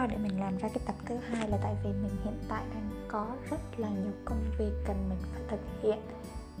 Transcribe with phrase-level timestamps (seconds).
[0.00, 2.64] do để mình làm ra cái tập thứ hai là tại vì mình hiện tại
[2.74, 5.98] đang có rất là nhiều công việc cần mình phải thực hiện.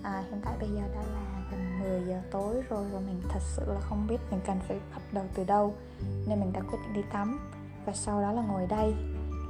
[0.02, 3.40] À, hiện tại bây giờ đã là gần 10 giờ tối rồi và mình thật
[3.42, 5.74] sự là không biết mình cần phải bắt đầu từ đâu
[6.28, 7.40] nên mình đã quyết định đi tắm
[7.86, 8.94] và sau đó là ngồi đây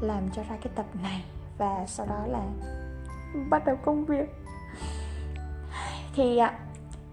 [0.01, 1.25] làm cho ra cái tập này
[1.59, 2.47] và sau đó là
[3.51, 4.29] bắt đầu công việc.
[6.15, 6.59] Thì à,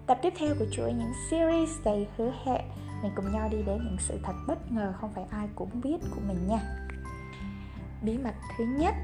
[0.07, 2.61] tập tiếp theo của chuỗi những series đầy hứa hẹn
[3.03, 5.97] mình cùng nhau đi đến những sự thật bất ngờ không phải ai cũng biết
[6.11, 6.59] của mình nha.
[8.01, 8.95] Bí mật thứ nhất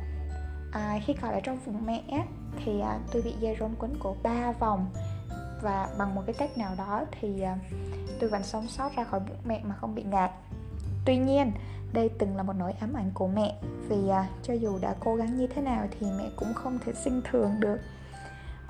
[0.71, 2.25] à, khi còn ở trong vùng mẹ
[2.65, 4.89] thì à, tôi bị dây rốn quấn cổ ba vòng.
[5.61, 7.57] Và bằng một cái cách nào đó thì à,
[8.19, 10.31] tôi vẫn sống sót ra khỏi bụng mẹ mà không bị ngạt.
[11.05, 11.51] Tuy nhiên
[11.93, 13.55] đây từng là một nỗi ám ảnh của mẹ
[13.89, 16.93] vì à, cho dù đã cố gắng như thế nào thì mẹ cũng không thể
[16.93, 17.77] sinh thường được.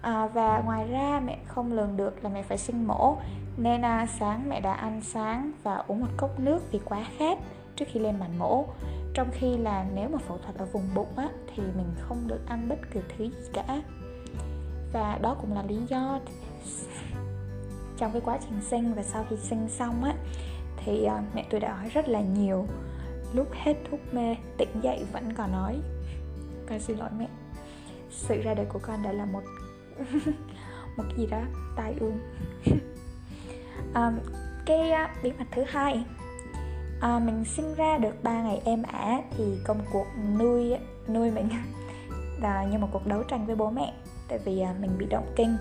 [0.01, 3.17] À, và ngoài ra mẹ không lường được là mẹ phải sinh mổ
[3.57, 7.37] nên à, sáng mẹ đã ăn sáng và uống một cốc nước vì quá khát
[7.75, 8.65] trước khi lên bàn mổ.
[9.13, 12.39] Trong khi là nếu mà phẫu thuật ở vùng bụng á, thì mình không được
[12.47, 13.81] ăn bất cứ thứ gì cả.
[14.93, 16.19] Và đó cũng là lý do
[17.97, 20.13] trong cái quá trình sinh và sau khi sinh xong á
[20.85, 22.67] thì ờ, mẹ tôi đã hỏi rất là nhiều.
[23.33, 25.79] Lúc hết thuốc mê tỉnh dậy vẫn còn nói.
[26.69, 27.27] Con xin lỗi mẹ.
[28.09, 29.43] Sự ra đời của con đã là một
[30.97, 31.41] một gì đó
[31.75, 32.19] tai ương.
[33.95, 34.19] um,
[34.66, 36.03] cái uh, bí mật thứ hai.
[37.02, 40.08] À, mình sinh ra được 3 ngày êm ả thì công cuộc
[40.39, 40.73] nuôi
[41.08, 41.49] nuôi mình
[42.41, 43.94] là như một cuộc đấu tranh với bố mẹ.
[44.30, 45.58] Tại vì à, mình bị động kinh.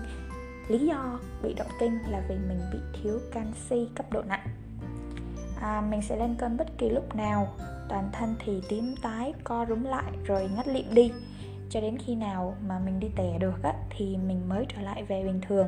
[0.67, 4.47] Lý do bị động kinh là vì mình bị thiếu canxi cấp độ nặng.
[5.61, 7.47] À, mình sẽ lên cơn bất kỳ lúc nào
[7.89, 11.11] toàn thân thì tím tái co rúm lại rồi ngất lịm đi.
[11.69, 15.03] Cho đến khi nào mà mình đi tè được á, thì mình mới trở lại
[15.03, 15.67] về bình thường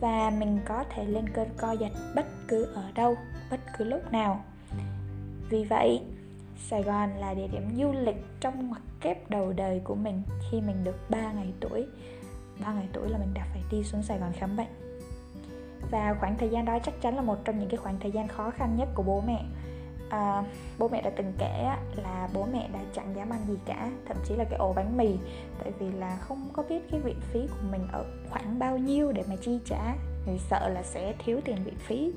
[0.00, 3.16] và mình có thể lên cơn co giật bất cứ ở đâu,
[3.50, 4.44] bất cứ lúc nào.
[5.50, 6.02] Vì vậy,
[6.56, 10.60] Sài Gòn là địa điểm du lịch trong ngoặc kép đầu đời của mình khi
[10.60, 11.86] mình được 3 ngày tuổi.
[12.60, 14.68] 3 ngày tuổi là mình đã phải đi xuống Sài Gòn khám bệnh.
[15.90, 18.28] Và khoảng thời gian đó chắc chắn là một trong những cái khoảng thời gian
[18.28, 19.44] khó khăn nhất của bố mẹ
[20.10, 20.44] à,
[20.78, 24.16] bố mẹ đã từng kể là bố mẹ đã chẳng dám ăn gì cả thậm
[24.24, 25.16] chí là cái ổ bánh mì.
[25.58, 29.12] Tại vì là không có biết cái viện phí của mình ở khoảng bao nhiêu
[29.12, 29.94] để mà chi trả
[30.26, 32.12] vì sợ là sẽ thiếu tiền viện phí.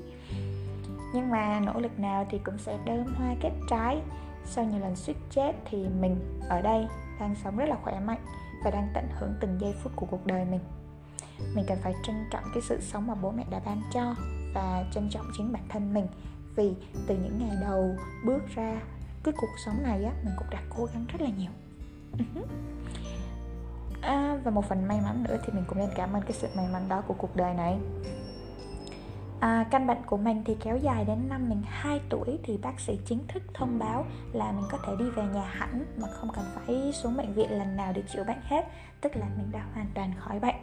[1.14, 4.00] Nhưng mà nỗ lực nào thì cũng sẽ đơm hoa kết trái.
[4.44, 6.86] Sau nhiều lần suýt chết thì mình ở đây
[7.20, 8.20] đang sống rất là khỏe mạnh
[8.64, 10.60] và đang tận hưởng từng giây phút của cuộc đời mình.
[11.54, 14.14] Mình cần phải trân trọng cái sự sống mà bố mẹ đã ban cho
[14.54, 16.06] và trân trọng chính bản thân mình
[16.56, 16.74] vì
[17.06, 18.80] từ những ngày đầu bước ra
[19.24, 21.50] cái cuộc sống này á mình cũng đã cố gắng rất là nhiều.
[22.12, 22.44] Uh-huh.
[24.00, 26.48] À, và một phần may mắn nữa thì mình cũng nên cảm ơn cái sự
[26.56, 27.78] may mắn đó của cuộc đời này.
[29.40, 32.80] À, căn bệnh của mình thì kéo dài đến năm mình 2 tuổi thì bác
[32.80, 36.28] sĩ chính thức thông báo là mình có thể đi về nhà hẳn mà không
[36.32, 38.64] cần phải xuống bệnh viện lần nào để chữa bệnh hết,
[39.00, 40.54] tức là mình đã hoàn toàn khỏi bệnh.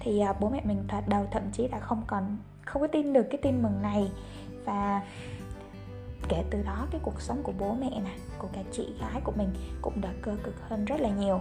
[0.00, 3.12] Thì à, bố mẹ mình thoạt đầu thậm chí đã không còn không có tin
[3.12, 4.10] được cái tin mừng này
[4.66, 5.02] và
[6.28, 9.32] kể từ đó cái cuộc sống của bố mẹ nè, của cả chị gái của
[9.36, 9.48] mình
[9.82, 11.40] cũng đã cơ cực hơn rất là nhiều.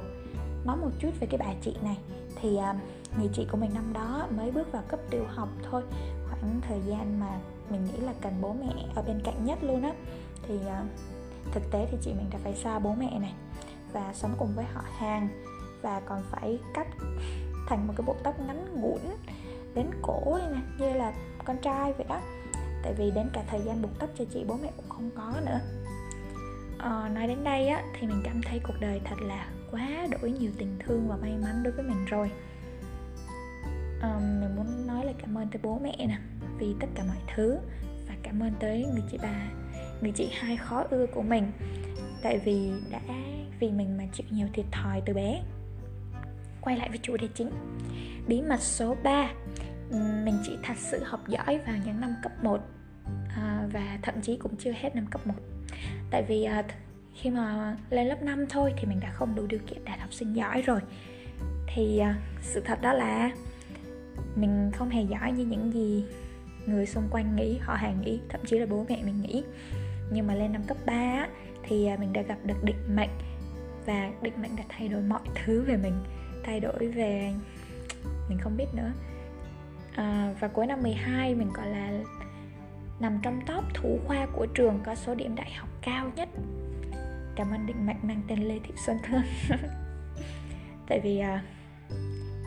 [0.66, 1.98] Nói một chút về cái bà chị này
[2.42, 2.76] thì à,
[3.20, 5.84] người chị của mình năm đó mới bước vào cấp tiểu học thôi.
[6.30, 9.84] Khoảng thời gian mà mình nghĩ là cần bố mẹ ở bên cạnh nhất luôn
[9.84, 9.94] á.
[10.48, 10.84] Thì à,
[11.52, 13.34] thực tế thì chị mình đã phải xa bố mẹ này
[13.94, 15.30] và sống cùng với họ hàng
[15.82, 16.88] và còn phải cắt
[17.68, 19.00] thành một cái bộ tóc ngắn ngủn
[19.76, 21.14] đến cổ này nè như là
[21.46, 22.22] con trai vậy đó
[22.86, 25.34] tại vì đến cả thời gian buộc tóc cho chị bố mẹ cũng không có
[25.46, 25.60] nữa.
[26.78, 30.32] À, nói đến đây á thì mình cảm thấy cuộc đời thật là quá đổi
[30.32, 32.32] nhiều tình thương và may mắn đối với mình rồi.
[34.02, 36.20] À, mình muốn nói là cảm ơn tới bố mẹ nè
[36.58, 37.58] vì tất cả mọi thứ
[38.08, 39.48] và cảm ơn tới người chị bà
[40.02, 41.52] người chị hai khó ưa của mình.
[42.22, 43.00] Tại vì đã
[43.60, 45.42] vì mình mà chịu nhiều thiệt thòi từ bé.
[46.62, 47.52] Quay lại với chủ đề chính
[48.28, 49.30] bí mật số 3
[50.24, 52.60] mình chỉ thật sự học giỏi vào những năm cấp 1
[53.36, 55.34] à, và thậm chí cũng chưa hết năm cấp 1
[56.12, 56.64] tại vì à,
[57.16, 60.14] khi mà lên lớp 5 thôi thì mình đã không đủ điều kiện đạt học
[60.14, 60.80] sinh giỏi rồi.
[61.68, 63.32] Thì à, sự thật đó là
[64.36, 66.06] mình không hề giỏi như những gì
[66.66, 69.44] người xung quanh nghĩ họ hàng nghĩ thậm chí là bố mẹ mình nghĩ.
[70.12, 71.28] Nhưng mà lên năm cấp 3
[71.64, 73.10] thì à, mình đã gặp được định mệnh
[73.86, 76.04] và định mệnh đã thay đổi mọi thứ về mình
[76.44, 77.34] thay đổi về
[78.30, 78.92] mình không biết nữa.
[79.96, 81.92] À, và cuối năm 12 mình gọi là
[83.00, 86.30] nằm trong top thủ khoa của trường có số điểm đại học cao nhất.
[87.36, 89.22] Cảm ơn định mệnh mang tên lê thị xuân thương.
[90.88, 91.44] Tại vì à,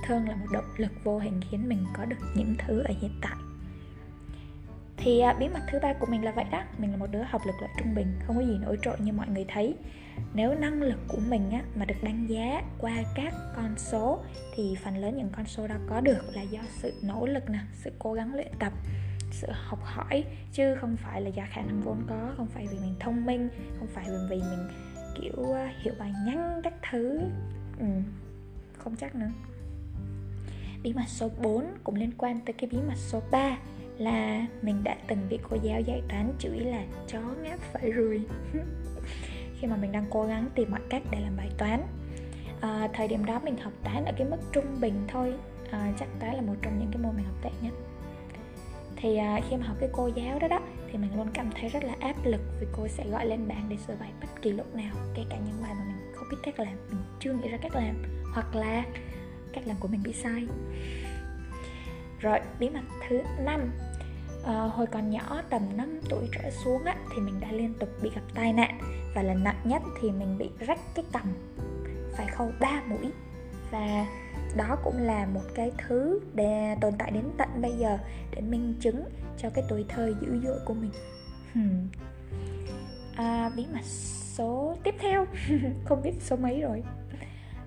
[0.06, 3.12] thương là một động lực vô hình khiến mình có được những thứ ở hiện
[3.22, 3.36] tại.
[4.96, 6.62] Thì à, bí mật thứ ba của mình là vậy đó.
[6.78, 9.12] Mình là một đứa học lực loại trung bình không có gì nổi trội như
[9.12, 9.74] mọi người thấy.
[10.34, 14.18] Nếu năng lực của mình á, mà được đánh giá qua các con số
[14.54, 17.58] thì phần lớn những con số đó có được là do sự nỗ lực nè
[17.72, 18.72] sự cố gắng luyện tập
[19.38, 22.78] sự học hỏi chứ không phải là do khả năng vốn có không phải vì
[22.78, 23.48] mình thông minh
[23.78, 24.68] không phải vì mình
[25.20, 27.20] kiểu à, hiểu bài nhanh các thứ.
[27.78, 27.86] Ừ,
[28.78, 29.30] không chắc nữa.
[30.82, 33.58] Bí mật số 4 cũng liên quan tới cái bí mật số 3
[33.98, 38.20] là mình đã từng bị cô giáo dạy toán chửi là chó ngáp phải rùi
[39.60, 41.82] khi mà mình đang cố gắng tìm mọi cách để làm bài toán.
[42.60, 45.34] À, thời điểm đó mình học toán ở cái mức trung bình thôi.
[45.70, 47.72] À, chắc toán là một trong những cái môn mình học tệ nhất
[49.00, 50.60] thì uh, khi mà học cái cô giáo đó đó
[50.92, 53.66] thì mình luôn cảm thấy rất là áp lực vì cô sẽ gọi lên bảng
[53.68, 56.36] để sửa bài bất kỳ lúc nào kể cả những bài mà mình không biết
[56.42, 57.94] cách làm mình chưa nghĩ ra cách làm
[58.34, 58.84] hoặc là
[59.52, 60.46] cách làm của mình bị sai.
[62.20, 63.70] Rồi bí mật thứ năm
[64.44, 67.88] à, hồi còn nhỏ tầm 5 tuổi trở xuống á, thì mình đã liên tục
[68.02, 68.78] bị gặp tai nạn
[69.14, 71.26] và lần nặng nhất thì mình bị rách cái cằm
[72.16, 73.10] phải khâu 3 mũi
[73.70, 74.06] và
[74.58, 77.98] đó cũng là một cái thứ để tồn tại đến tận bây giờ
[78.34, 79.04] để minh chứng
[79.38, 80.90] cho cái tuổi thơ dữ dội của mình.
[81.52, 81.88] Hmm.
[83.16, 83.84] à, bí mật
[84.36, 85.26] số tiếp theo.
[85.84, 86.82] Không biết số mấy rồi.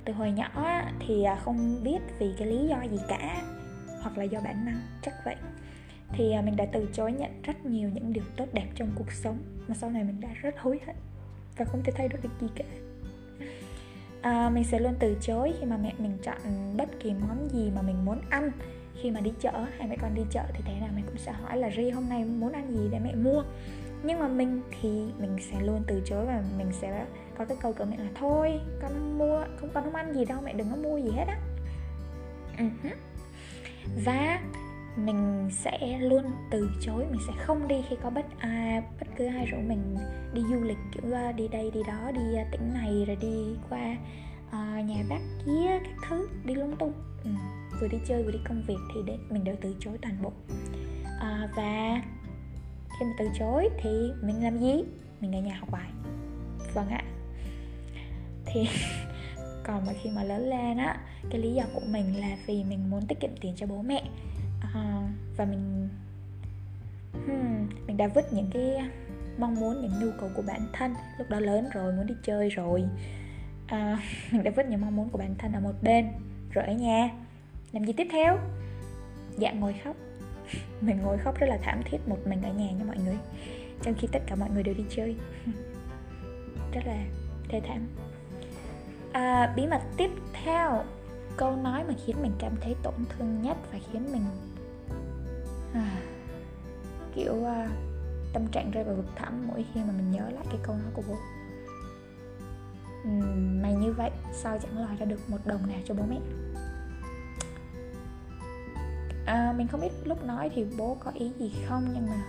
[0.05, 3.41] Từ hồi nhỏ thì à, không biết vì cái lý do gì cả
[4.01, 5.35] hoặc là do bản năng chắc vậy.
[6.13, 9.11] Thì à, mình đã từ chối nhận rất nhiều những điều tốt đẹp trong cuộc
[9.11, 9.37] sống
[9.67, 10.95] mà sau này mình đã rất hối hận
[11.57, 12.65] và không thể thay đổi được gì cả
[14.21, 16.37] à, mình sẽ luôn từ chối khi mà mẹ mình chọn
[16.77, 18.51] bất kỳ món gì mà mình muốn ăn.
[19.01, 21.31] Khi mà đi chợ hai mẹ con đi chợ thì thế nào mình cũng sẽ
[21.31, 23.43] hỏi là ri hôm nay muốn ăn gì để mẹ mua?
[24.03, 24.89] Nhưng mà mình thì
[25.19, 27.05] mình sẽ luôn từ chối và mình sẽ
[27.37, 30.39] có cái câu cửa miệng là thôi con mua không con không ăn gì đâu
[30.45, 31.37] mẹ đừng có mua gì hết á.
[32.57, 32.95] Uh-huh.
[34.05, 34.41] và
[34.95, 39.25] mình sẽ luôn từ chối mình sẽ không đi khi có bất ai bất cứ
[39.25, 39.97] ai rủ mình
[40.33, 43.55] đi du lịch kiểu à, đi đây đi đó đi à, tỉnh này rồi đi
[43.69, 43.97] qua
[44.47, 46.93] uh, nhà bác kia các thứ đi lung tung.
[47.23, 47.29] Ừ.
[47.81, 50.31] vừa đi chơi vừa đi công việc thì để mình đều từ chối toàn bộ.
[51.05, 52.01] Uh, và
[52.99, 53.89] khi mà từ chối thì
[54.21, 54.83] mình làm gì?
[55.19, 55.89] Mình ở nhà học bài.
[56.73, 57.03] Vâng ạ.
[58.45, 58.67] Thì
[59.63, 60.97] còn mà khi mà lớn lên á
[61.29, 64.03] cái lý do của mình là vì mình muốn tiết kiệm tiền cho bố mẹ
[64.73, 65.89] à, và mình
[67.13, 68.89] hmm, mình đã vứt những cái
[69.37, 70.95] mong muốn những nhu cầu của bản thân.
[71.17, 72.83] Lúc đó lớn rồi muốn đi chơi rồi.
[73.67, 73.97] À,
[74.31, 76.07] mình đã vứt những mong muốn của bản thân ở một bên.
[76.51, 77.09] Rồi ở nhà.
[77.71, 78.37] Làm gì tiếp theo?
[79.37, 79.95] Dạ ngồi khóc.
[80.81, 83.17] Mình ngồi khóc rất là thảm thiết một mình ở nhà nha mọi người.
[83.81, 85.15] Trong khi tất cả mọi người đều đi chơi.
[86.73, 87.05] Rất là
[87.49, 87.87] thê thảm.
[89.11, 90.09] À, bí mật tiếp
[90.43, 90.83] theo.
[91.37, 94.23] Câu nói mà khiến mình cảm thấy tổn thương nhất và khiến mình
[95.73, 96.01] à,
[97.15, 97.69] kiểu uh,
[98.33, 100.91] tâm trạng rơi vào vực thẳm mỗi khi mà mình nhớ lại cái câu nói
[100.93, 101.15] của bố.
[103.07, 106.19] Uhm, mày như vậy sao chẳng lòi ra được một đồng nào cho bố mẹ?
[109.25, 112.23] À, mình không biết lúc nói thì bố có ý gì không nhưng mà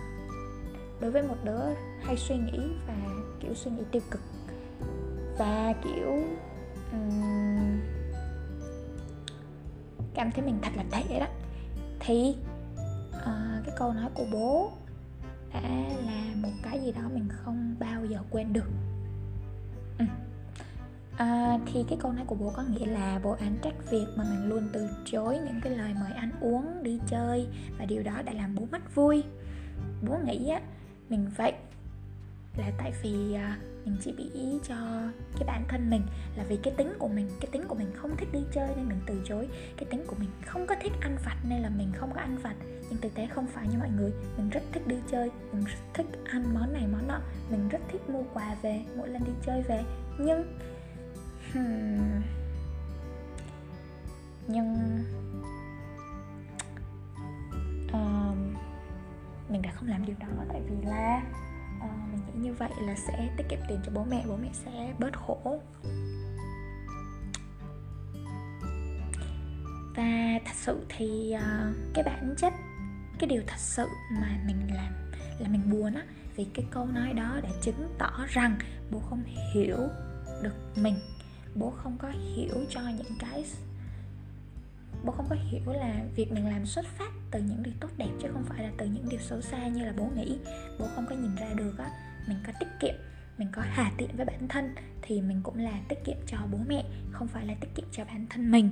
[0.99, 1.61] đối với một đứa
[2.03, 2.95] hay suy nghĩ và
[3.39, 4.21] kiểu suy nghĩ tiêu cực
[5.37, 6.23] và kiểu
[6.91, 7.79] um,
[10.13, 11.27] cảm thấy mình thật là tệ đó
[11.99, 12.35] thì
[13.83, 14.71] câu nói của bố
[15.53, 15.61] đã
[16.05, 18.69] là một cái gì đó mình không bao giờ quên được
[19.99, 20.05] ừ.
[21.17, 24.23] à, thì cái câu nói của bố có nghĩa là bố anh trách việc mà
[24.23, 27.47] mình luôn từ chối những cái lời mời anh uống đi chơi
[27.79, 29.23] và điều đó đã làm bố mất vui
[30.07, 30.61] bố nghĩ á
[31.09, 31.53] mình vậy
[32.57, 34.75] là tại vì à, mình chỉ bị ý cho
[35.39, 36.01] cái bản thân mình
[36.35, 38.87] là vì cái tính của mình cái tính của mình không thích đi chơi nên
[38.89, 39.47] mình từ chối.
[39.77, 42.37] Cái tính của mình không có thích ăn vặt nên là mình không có ăn
[42.37, 42.55] vặt.
[42.89, 45.79] Nhưng thực tế không phải như mọi người mình rất thích đi chơi mình rất
[45.93, 47.19] thích ăn món này món nọ.
[47.49, 49.83] Mình rất thích mua quà về mỗi lần đi chơi về.
[50.19, 50.57] Nhưng
[51.53, 52.21] hmm,
[54.47, 54.75] nhưng
[57.87, 58.37] uh,
[59.49, 61.21] mình đã không làm điều đó tại vì là
[61.89, 64.49] à, mình nghĩ như vậy là sẽ tiết kiệm tiền cho bố mẹ bố mẹ
[64.53, 65.61] sẽ bớt khổ.
[69.95, 72.53] Và thật sự thì uh, cái bản chất
[73.19, 74.93] cái điều thật sự mà mình làm
[75.39, 76.03] là mình buồn á
[76.35, 78.55] vì cái câu nói đó đã chứng tỏ rằng
[78.91, 79.23] bố không
[79.53, 79.77] hiểu
[80.43, 80.95] được mình.
[81.55, 83.45] Bố không có hiểu cho những cái
[85.03, 88.09] bố không có hiểu là việc mình làm xuất phát từ những điều tốt đẹp
[88.21, 90.37] chứ không phải là từ những điều xấu xa như là bố nghĩ.
[90.79, 91.89] Bố không có nhìn ra được á
[92.27, 92.95] mình có tiết kiệm
[93.37, 96.57] mình có hà tiện với bản thân thì mình cũng là tiết kiệm cho bố
[96.67, 98.69] mẹ không phải là tiết kiệm cho bản thân mình.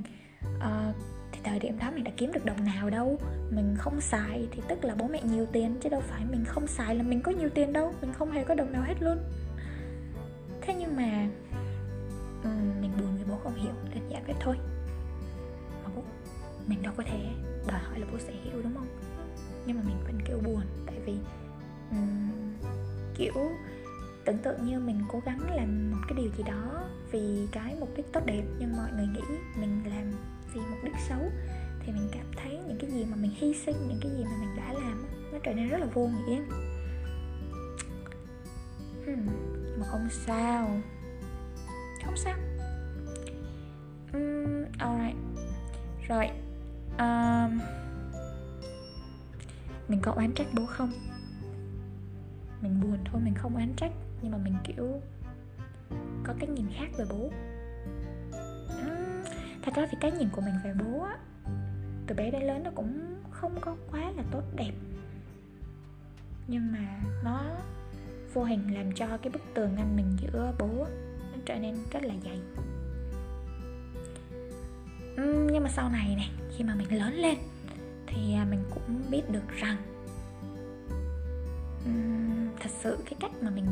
[0.60, 0.94] À,
[1.32, 3.20] thì thời điểm đó mình đã kiếm được đồng nào đâu.
[3.52, 6.68] Mình không xài thì tức là bố mẹ nhiều tiền chứ đâu phải mình không
[6.68, 9.18] xài là mình có nhiều tiền đâu mình không hề có đồng nào hết luôn.
[10.62, 11.28] Thế nhưng mà
[12.82, 14.56] mình buồn vì bố không hiểu đơn giản vậy thôi
[16.72, 17.20] mình đâu có thể
[17.68, 18.88] đòi hỏi là bố sẽ hiểu đúng không?
[19.66, 21.18] Nhưng mà mình vẫn kiểu buồn tại vì
[21.92, 22.32] um,
[23.18, 23.34] kiểu
[24.25, 27.90] tưởng tượng như mình cố gắng làm một cái điều gì đó vì cái mục
[27.96, 29.22] đích tốt đẹp nhưng mọi người nghĩ
[29.60, 30.12] mình làm
[30.54, 31.20] vì mục đích xấu
[31.80, 34.38] thì mình cảm thấy những cái gì mà mình hy sinh những cái gì mà
[34.40, 36.42] mình đã làm nó trở nên rất là vô nghĩa.
[39.06, 39.28] Hmm,
[39.80, 40.82] mà không sao.
[42.06, 42.38] Không sao.
[44.13, 45.18] Um, alright.
[46.08, 46.30] Rồi
[47.01, 47.60] um,
[49.88, 50.91] mình có oán trách bố không?
[52.62, 53.91] Mình buồn thôi mình không oán trách
[54.22, 55.01] nhưng mà mình kiểu
[56.24, 57.31] có cái nhìn khác về bố.
[58.79, 59.24] Uhm,
[59.62, 61.17] thật ra thì cái nhìn của mình về bố á
[62.08, 64.72] từ bé đến lớn nó cũng không có quá là tốt đẹp.
[66.48, 67.41] Nhưng mà nó
[68.34, 70.88] vô hình làm cho cái bức tường ngăn mình giữa bố
[71.31, 72.39] nó trở nên rất là dày.
[75.13, 76.29] Uhm, nhưng mà sau này này
[76.62, 77.38] khi mà mình lớn lên
[78.08, 79.77] thì à, mình cũng biết được rằng
[82.60, 83.65] thật sự cái cách mà mình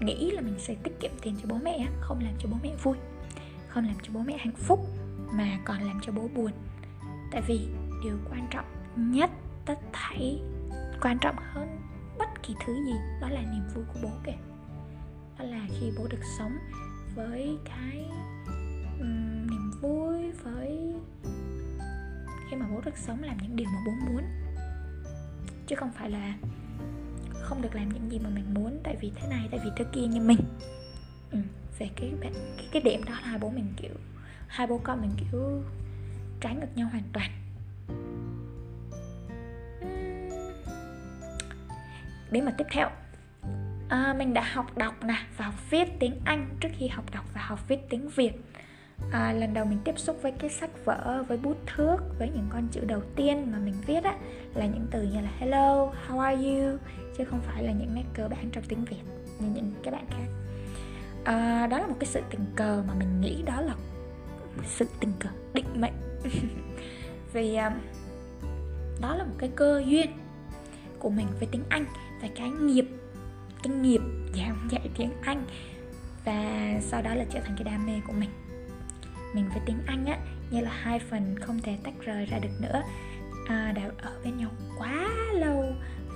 [0.00, 2.70] nghĩ là mình sẽ tiết kiệm tiền cho bố mẹ không làm cho bố mẹ
[2.82, 2.96] vui
[3.68, 4.80] không làm cho bố mẹ hạnh phúc
[5.32, 6.52] mà còn làm cho bố buồn.
[7.32, 7.68] Tại vì
[8.04, 8.64] điều quan trọng
[8.96, 9.30] nhất
[9.66, 10.40] tất thảy
[11.02, 11.78] quan trọng hơn
[12.18, 14.38] bất kỳ thứ gì đó là niềm vui của bố kìa.
[15.38, 16.58] Đó là khi bố được sống
[17.14, 18.04] với cái
[19.00, 20.94] um, niềm vui với
[22.50, 24.22] khi mà bố được sống làm những điều mà bố muốn.
[25.66, 26.34] Chứ không phải là
[27.32, 29.84] không được làm những gì mà mình muốn tại vì thế này tại vì thế
[29.92, 30.38] kia như mình.
[31.30, 31.38] Ừ,
[31.78, 32.32] về cái, cái
[32.72, 33.94] cái điểm đó là hai bố mình kiểu
[34.46, 35.62] hai bố con mình kiểu
[36.40, 37.30] trái ngược nhau hoàn toàn.
[42.30, 42.90] Bí mật tiếp theo.
[43.88, 47.24] À, mình đã học đọc nè và học viết tiếng anh trước khi học đọc
[47.34, 48.32] và học viết tiếng việt
[49.12, 52.46] à, lần đầu mình tiếp xúc với cái sách vở với bút thước với những
[52.50, 54.16] con chữ đầu tiên mà mình viết á
[54.54, 56.78] là những từ như là hello how are you?
[57.18, 59.02] chứ không phải là những nét cơ bản trong tiếng việt
[59.40, 60.26] như những các bạn khác.
[61.24, 63.74] À, đó là một cái sự tình cờ mà mình nghĩ đó là
[64.66, 65.92] sự tình cờ định mệnh.
[67.32, 67.76] Vì à,
[69.00, 70.10] đó là một cái cơ duyên
[70.98, 71.84] của mình với tiếng anh
[72.22, 72.86] và cái nghiệp
[73.62, 74.00] cái nghiệp
[74.36, 75.44] giảng dạy tiếng anh
[76.24, 78.30] và sau đó là trở thành cái đam mê của mình
[79.34, 80.18] mình với tiếng anh á
[80.50, 82.82] như là hai phần không thể tách rời ra được nữa.
[83.48, 85.64] À, đã ở bên nhau quá lâu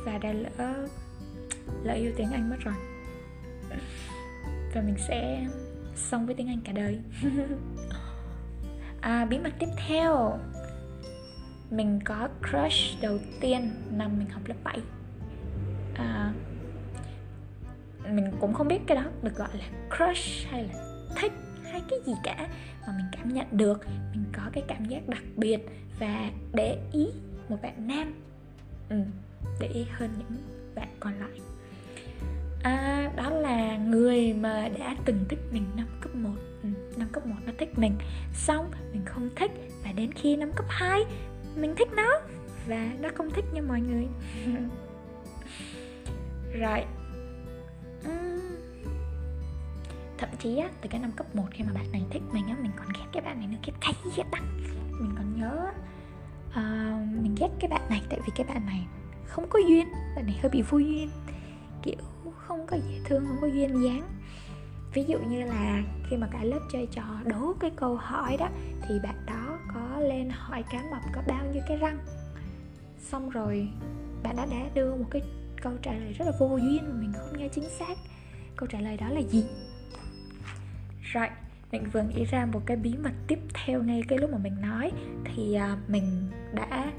[0.05, 0.89] và đã lỡ
[1.83, 2.75] lỡ yêu tiếng anh mất rồi.
[4.75, 5.47] Và mình sẽ
[5.97, 7.01] sống với tiếng anh cả đời.
[9.01, 10.39] À, bí mật tiếp theo.
[11.71, 14.79] Mình có crush đầu tiên năm mình học lớp 7
[15.95, 16.33] à,
[18.09, 19.65] mình cũng không biết cái đó được gọi là
[19.97, 20.75] crush hay là
[21.17, 21.33] thích
[21.75, 22.49] hay cái gì cả
[22.87, 23.81] mà mình cảm nhận được
[24.13, 25.59] mình có cái cảm giác đặc biệt
[25.99, 27.07] và để ý
[27.49, 28.15] một bạn nam.
[28.89, 28.97] Ừ,
[29.61, 30.39] để ý hơn những
[30.75, 31.41] bạn còn lại.
[32.63, 36.31] À, đó là người mà đã từng thích mình năm cấp 1
[36.63, 37.93] ừ, năm cấp 1 nó thích mình.
[38.35, 39.51] Xong mình không thích
[39.85, 41.05] và đến khi năm cấp 2
[41.57, 42.21] mình thích nó
[42.67, 44.07] và nó không thích như mọi người.
[46.61, 46.85] Rồi
[50.27, 52.57] thậm chí á, từ cái năm cấp 1 khi mà bạn này thích mình á
[52.63, 54.61] mình còn ghét cái bạn này nữa ghét cay ghét đắng
[55.01, 55.71] mình còn nhớ
[56.49, 58.87] uh, mình ghét cái bạn này tại vì cái bạn này
[59.27, 61.11] không có duyên bạn này hơi bị vô duyên
[61.83, 61.97] kiểu
[62.47, 64.09] không có dễ thương không có duyên dáng.
[64.95, 68.49] Ví dụ như là khi mà cả lớp chơi trò đố cái câu hỏi đó
[68.89, 71.99] thì bạn đó có lên hỏi cá mập có bao nhiêu cái răng.
[72.99, 73.69] Xong rồi
[74.23, 75.23] bạn đã đã đưa một cái
[75.63, 77.99] câu trả lời rất là vô duyên mà mình không nhớ chính xác.
[78.57, 79.45] Câu trả lời đó là gì?
[81.15, 81.29] Rồi
[81.73, 84.61] mình vừa nghĩ ra một cái bí mật tiếp theo ngay cái lúc mà mình
[84.61, 84.93] nói.
[85.25, 86.93] Thì à, mình đã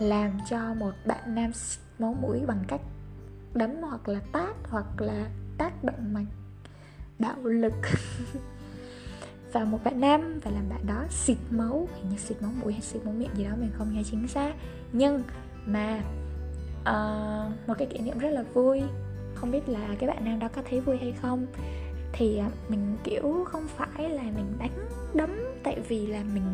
[0.00, 1.52] làm cho một bạn nam
[1.98, 2.80] máu mũi bằng cách
[3.54, 6.26] đấm hoặc là tát hoặc là tác động mạnh
[7.18, 7.74] bạo lực.
[9.52, 12.72] Và một bạn nam và làm bạn đó xịt máu hình như xịt máu mũi
[12.72, 14.54] hay xịt máu miệng gì đó mình không nhớ chính xác.
[14.92, 15.22] Nhưng
[15.66, 16.00] mà
[16.80, 18.82] uh, một cái kỷ niệm rất là vui.
[19.34, 21.46] Không biết là cái bạn nam đó có thấy vui hay không?
[22.12, 25.30] Thì à, mình kiểu không phải là mình đánh đấm
[25.62, 26.44] tại vì là mình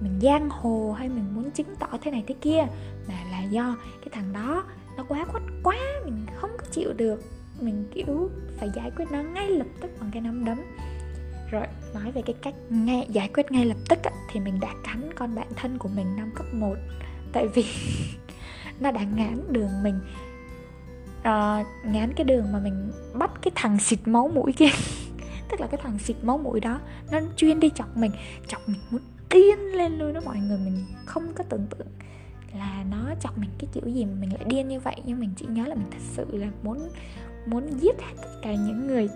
[0.00, 2.66] mình giang hồ hay mình muốn chứng tỏ thế này thế kia
[3.08, 4.64] mà là do cái thằng đó
[4.96, 7.22] nó quá quách quá mình không có chịu được.
[7.60, 10.58] Mình kiểu phải giải quyết nó ngay lập tức bằng cái nắm đấm.
[11.50, 14.74] Rồi nói về cái cách nghe giải quyết ngay lập tức á, thì mình đã
[14.84, 16.74] cắn con bạn thân của mình năm cấp 1
[17.32, 17.64] tại vì
[18.80, 20.00] nó đã ngán đường mình
[21.20, 24.70] uh, ngán cái đường mà mình bắt cái thằng xịt máu mũi kia.
[25.50, 26.80] Tức là cái thằng xịt máu mũi đó
[27.12, 28.10] nó chuyên đi chọc mình
[28.48, 29.00] chọc mình muốn
[29.30, 31.86] điên lên luôn đó mọi người mình không có tưởng tượng
[32.54, 34.96] là nó chọc mình cái kiểu gì mà mình lại điên như vậy.
[35.04, 36.88] Nhưng mình chỉ nhớ là mình thật sự là muốn
[37.46, 39.08] muốn giết hết tất cả những người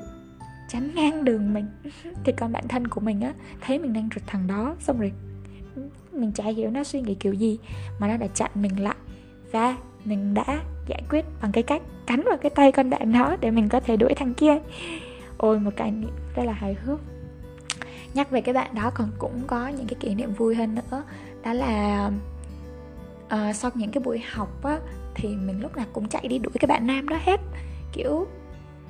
[0.69, 1.67] chắn ngang đường mình.
[2.25, 5.13] Thì còn bạn thân của mình á thấy mình đang rượt thằng đó xong rồi
[6.13, 7.59] mình chả hiểu nó suy nghĩ kiểu gì
[7.99, 8.97] mà nó đã chặn mình lại.
[9.53, 13.37] Và mình đã giải quyết bằng cái cách cắn vào cái tay con bạn đó
[13.41, 14.59] để mình có thể đuổi thằng kia.
[15.39, 15.93] Ôi một cái
[16.35, 17.01] rất là hài hước.
[18.15, 21.03] Nhắc về cái bạn đó còn cũng có những cái kỷ niệm vui hơn nữa.
[21.45, 22.11] Đó là
[23.27, 24.79] uh, sau những cái buổi học á
[25.15, 27.41] thì mình lúc nào cũng chạy đi đuổi cái bạn nam đó hết.
[27.93, 28.27] Kiểu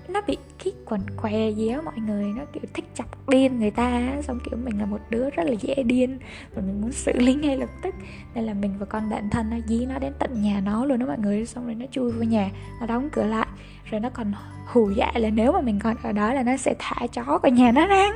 [0.09, 3.71] nó bị cái quần què gì á, mọi người, nó kiểu thích chọc điên người
[3.71, 6.19] ta xong kiểu mình là một đứa rất là dễ điên
[6.55, 7.95] và mình muốn xử lý ngay lập tức.
[8.35, 10.99] Nên là mình và con bạn thân nó dí nó đến tận nhà nó luôn
[10.99, 13.47] đó mọi người, xong rồi nó chui vô nhà, nó đóng cửa lại,
[13.85, 14.33] rồi nó còn
[14.67, 17.53] hù dại là nếu mà mình còn ở đó là nó sẽ thả chó vào
[17.53, 18.11] nhà nó ra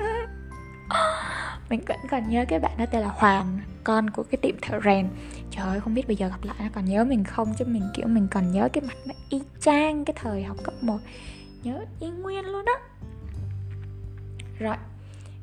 [1.70, 4.80] mình vẫn còn nhớ cái bạn đó tên là Hoàng, con của cái tiệm thợ
[4.84, 5.08] rèn.
[5.50, 7.82] Trời ơi, không biết bây giờ gặp lại nó còn nhớ mình không, chứ mình,
[7.94, 10.98] kiểu, mình còn nhớ cái mặt nó y chang cái thời học cấp 1
[11.62, 12.78] nhớ y nguyên luôn đó.
[14.58, 14.76] Rồi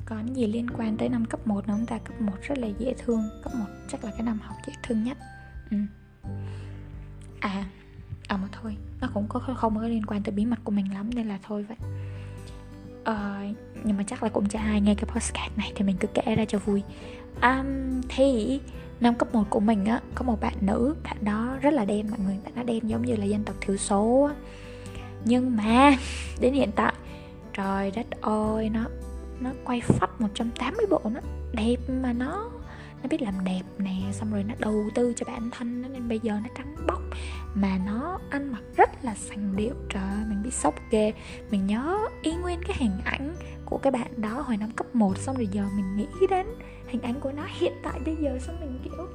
[0.05, 1.97] còn gì liên quan tới năm cấp 1 nữa không ta?
[1.97, 5.03] Cấp 1 rất là dễ thương cấp 1 chắc là cái năm học dễ thương
[5.03, 5.17] nhất.
[5.71, 5.77] Ừ.
[7.39, 7.65] à
[8.27, 10.93] à mà thôi nó cũng có không có liên quan tới bí mật của mình
[10.93, 11.77] lắm nên là thôi vậy.
[13.03, 13.39] Ờ,
[13.83, 16.35] nhưng mà chắc là cũng chả ai nghe cái podcast này thì mình cứ kể
[16.35, 16.83] ra cho vui.
[17.41, 18.59] Um, thì
[18.99, 22.07] năm cấp 1 của mình á có một bạn nữ bạn đó rất là đen
[22.09, 24.35] mọi người bạn đó đen giống như là dân tộc thiểu số á
[25.25, 25.97] nhưng mà,
[26.39, 26.93] đến hiện tại,
[27.53, 28.85] trời đất ơi, nó
[29.39, 31.19] nó quay phắt 180 bộ, nó
[31.53, 32.49] đẹp mà nó
[33.03, 36.07] nó biết làm đẹp nè, xong rồi nó đầu tư cho bản thân, nó nên
[36.09, 37.01] bây giờ nó trắng bóc.
[37.53, 41.13] Mà nó ăn mặc rất là sành điệu, trời ơi mình bị sốc ghê.
[41.51, 43.35] Mình nhớ y nguyên cái hình ảnh
[43.65, 46.45] của cái bạn đó hồi năm cấp 1 xong rồi giờ mình nghĩ đến
[46.87, 49.07] hình ảnh của nó hiện tại bây giờ, xong mình kiểu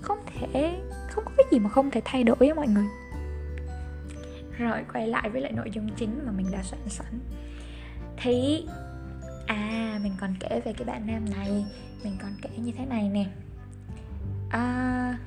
[0.00, 0.80] không thể,
[1.10, 2.86] không có cái gì mà không thể thay đổi á mọi người
[4.58, 7.20] rồi quay lại với lại nội dung chính mà mình đã soạn sẵn.
[8.16, 8.66] Thì
[9.46, 11.66] à mình còn kể về cái bạn nam này.
[12.04, 13.26] Mình còn kể như thế này nè.
[14.50, 15.18] À,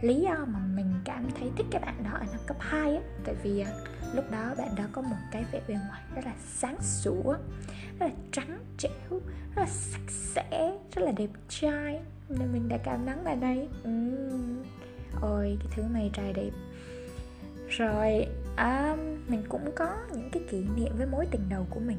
[0.00, 3.02] lý do mà mình cảm thấy thích cái bạn đó ở năm cấp 2 á
[3.24, 3.72] tại vì à,
[4.14, 7.32] lúc đó bạn đó có một cái vẻ bề ngoài rất là sáng sủa
[7.98, 9.20] rất là trắng trẻo
[9.56, 12.00] rất là sạch sẽ rất là đẹp trai.
[12.28, 13.90] Nên mình đã cảm nắng bạn này Ừ,
[15.20, 16.50] ôi cái thứ mày trai đẹp
[17.70, 18.96] rồi à,
[19.28, 21.98] mình cũng có những cái kỷ niệm với mối tình đầu của mình.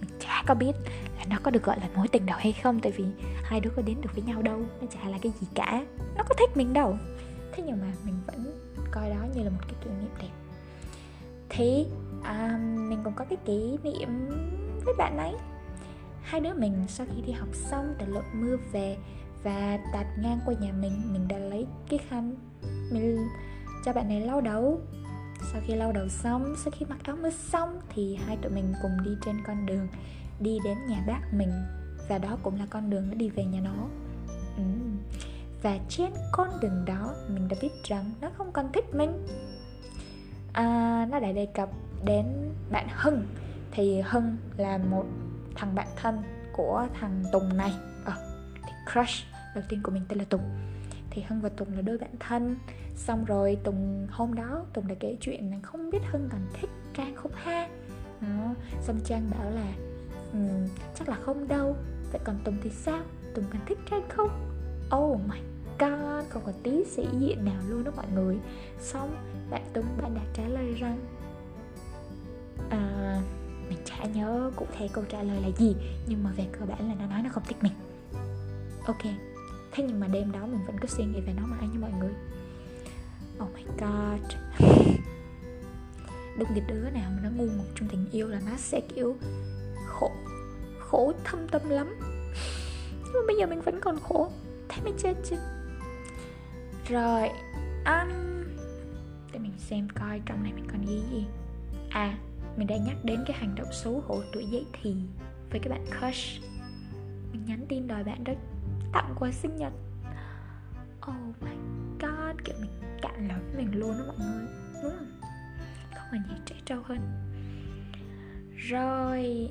[0.00, 0.72] Mình chả có biết
[1.18, 3.04] là nó có được gọi là mối tình đầu hay không tại vì
[3.42, 5.84] hai đứa có đến được với nhau đâu nó chả là cái gì cả.
[6.16, 6.98] Nó có thích mình đâu.
[7.52, 10.30] Thế nhưng mà mình vẫn coi đó như là một cái kỷ niệm đẹp.
[11.48, 11.86] Thì
[12.22, 14.28] à, mình cũng có cái kỷ niệm
[14.84, 15.32] với bạn ấy.
[16.22, 18.96] Hai đứa mình sau khi đi học xong từ lội mưa về
[19.42, 22.36] và tạt ngang qua nhà mình mình đã lấy cái khăn
[22.92, 23.28] mình
[23.84, 24.80] cho bạn này lau đầu.
[25.52, 28.74] Sau khi lau đầu xong sau khi mặc áo mưa xong thì hai tụi mình
[28.82, 29.88] cùng đi trên con đường
[30.40, 31.52] đi đến nhà bác mình.
[32.08, 33.88] Và đó cũng là con đường nó đi về nhà nó.
[34.56, 34.62] Ừ.
[35.62, 39.26] và trên con đường đó mình đã biết rằng nó không còn thích mình.
[40.52, 41.68] À, nó đã đề cập
[42.04, 42.26] đến
[42.70, 43.26] bạn hưng.
[43.70, 45.04] Thì hưng là một
[45.54, 47.72] thằng bạn thân của thằng tùng này.
[48.04, 48.16] À,
[48.62, 50.42] thì crush đầu tiên của mình tên là tùng
[51.10, 52.56] thì hưng và tùng là đôi bạn thân.
[52.96, 56.70] Xong rồi tùng hôm đó tùng đã kể chuyện là không biết hưng còn thích
[56.94, 57.68] trang không ha
[58.20, 58.54] đó.
[58.82, 59.72] xong trang bảo là
[60.32, 61.76] um, chắc là không đâu.
[62.12, 63.02] Vậy còn tùng thì sao?
[63.34, 64.28] Tùng còn thích trang không?
[64.96, 65.38] Oh my
[65.78, 68.38] god không có tí sĩ diện nào luôn đó mọi người.
[68.80, 69.16] Xong
[69.50, 70.98] bạn tùng bạn đã trả lời rằng
[72.70, 73.16] à,
[73.68, 75.76] mình chả nhớ cụ thể câu trả lời là gì
[76.08, 77.72] nhưng mà về cơ bản là nó nói nó không thích mình.
[78.86, 79.29] Ok
[79.72, 81.92] thế nhưng mà đêm đó mình vẫn cứ suy nghĩ về nó mãi nha mọi
[82.00, 82.12] người.
[83.42, 84.36] Oh my god.
[86.38, 89.16] Đúng cái đứa nào mà nó ngu một trong tình yêu là nó sẽ kiểu
[89.86, 90.10] khổ
[90.78, 91.96] khổ thâm tâm lắm.
[92.92, 94.30] Nhưng mà bây giờ mình vẫn còn khổ.
[94.68, 95.36] Thế mới chết chứ.
[96.88, 97.28] Rồi
[97.86, 98.44] um,
[99.32, 101.26] để mình xem coi trong này mình còn ghi gì.
[101.90, 102.18] À
[102.56, 104.94] mình đã nhắc đến cái hành động xấu hổ tuổi dậy thì
[105.50, 106.42] với cái bạn crush
[107.32, 108.32] mình nhắn tin đòi bạn đó
[108.92, 109.72] tặng quà sinh nhật.
[111.10, 111.56] Oh my
[112.00, 112.70] god kiểu mình
[113.02, 114.46] cạn lời với mình luôn đó mọi người.
[114.82, 115.20] Đúng không?
[115.94, 116.98] Không còn gì trẻ trâu hơn.
[118.56, 119.48] Rồi.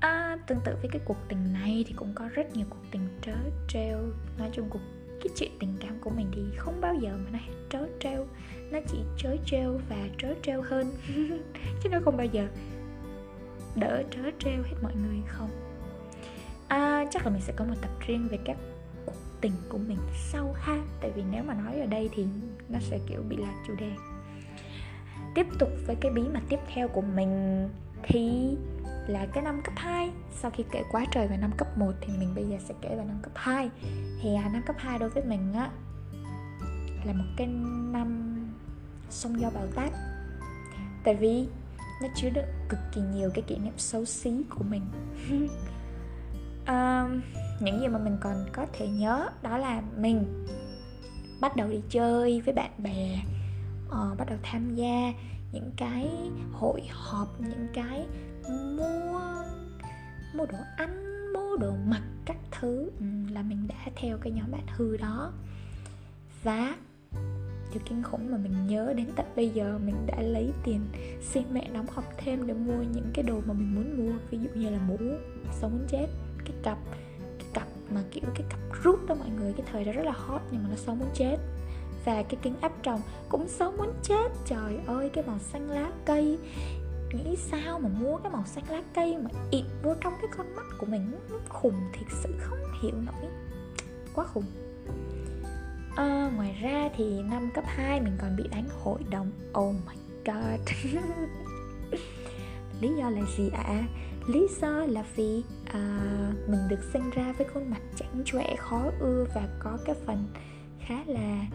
[0.00, 3.08] À, tương tự với cái cuộc tình này thì cũng có rất nhiều cuộc tình
[3.22, 3.36] trớ
[3.68, 3.98] trêu.
[4.38, 7.38] Nói chung cuộc cái chuyện tình cảm của mình thì không bao giờ mà nó
[7.70, 8.26] trớ trêu.
[8.70, 10.92] Nó chỉ trớ trêu và trớ trêu hơn.
[11.82, 12.48] Chứ nó không bao giờ
[13.76, 15.50] đỡ trớ trêu hết mọi người không
[16.72, 18.56] à, chắc là mình sẽ có một tập riêng về các
[19.06, 19.98] cuộc tình của mình
[20.30, 20.78] sau ha.
[21.00, 22.26] Tại vì nếu mà nói ở đây thì
[22.68, 23.90] nó sẽ kiểu bị lạc chủ đề.
[25.34, 27.68] Tiếp tục với cái bí mật tiếp theo của mình
[28.02, 28.56] thì
[29.06, 32.12] là cái năm cấp 2 Sau khi kể quá trời về năm cấp 1 thì
[32.18, 33.70] mình bây giờ sẽ kể về năm cấp 2
[34.22, 35.70] Thì à, năm cấp 2 đối với mình á
[37.04, 37.46] là một cái
[37.92, 38.38] năm
[39.10, 39.90] sông do bão táp.
[41.04, 41.46] Tại vì
[42.02, 44.82] nó chứa đựng cực kỳ nhiều cái kỷ niệm xấu xí của mình.
[46.66, 47.20] um,
[47.60, 50.46] Những gì mà mình còn có thể nhớ đó là mình
[51.40, 53.20] bắt đầu đi chơi với bạn bè
[53.86, 55.12] uh, bắt đầu tham gia
[55.52, 56.10] những cái
[56.52, 58.06] hội họp những cái
[58.48, 59.44] mua
[60.34, 64.50] mua đồ ăn mua đồ mặc các thứ ừ, là mình đã theo cái nhóm
[64.50, 65.32] bạn hư đó.
[66.42, 66.76] Và
[67.72, 70.80] điều kinh khủng mà mình nhớ đến tận bây giờ mình đã lấy tiền
[71.20, 74.38] xin mẹ đóng học thêm để mua những cái đồ mà mình muốn mua ví
[74.38, 74.96] dụ như là mũ
[75.52, 76.06] sống muốn chết
[76.52, 76.78] cái cặp
[77.38, 79.52] cái cặp mà kiểu cái cặp rút đó mọi người.
[79.52, 81.36] Cái thời đó rất là hot nhưng mà nó xấu muốn chết.
[82.04, 84.32] Và cái kính áp tròng cũng xấu muốn chết.
[84.46, 86.38] Trời ơi cái màu xanh lá cây.
[87.12, 90.56] Nghĩ sao mà mua cái màu xanh lá cây mà ịt vô trong cái con
[90.56, 91.12] mắt của mình?
[91.30, 93.30] Nó khùng thiệt sự không hiểu nổi.
[94.14, 94.44] Quá khùng.
[95.96, 99.30] À, ngoài ra thì năm cấp 2 mình còn bị đánh hội đồng.
[99.58, 100.68] Oh my god.
[102.80, 103.62] Lý do là gì ạ?
[103.66, 103.84] à?
[104.26, 106.00] Lý do là vì à,
[106.48, 110.26] mình được sinh ra với khuôn mặt chảnh chọe khó ưa và có cái phần
[110.80, 111.46] khá là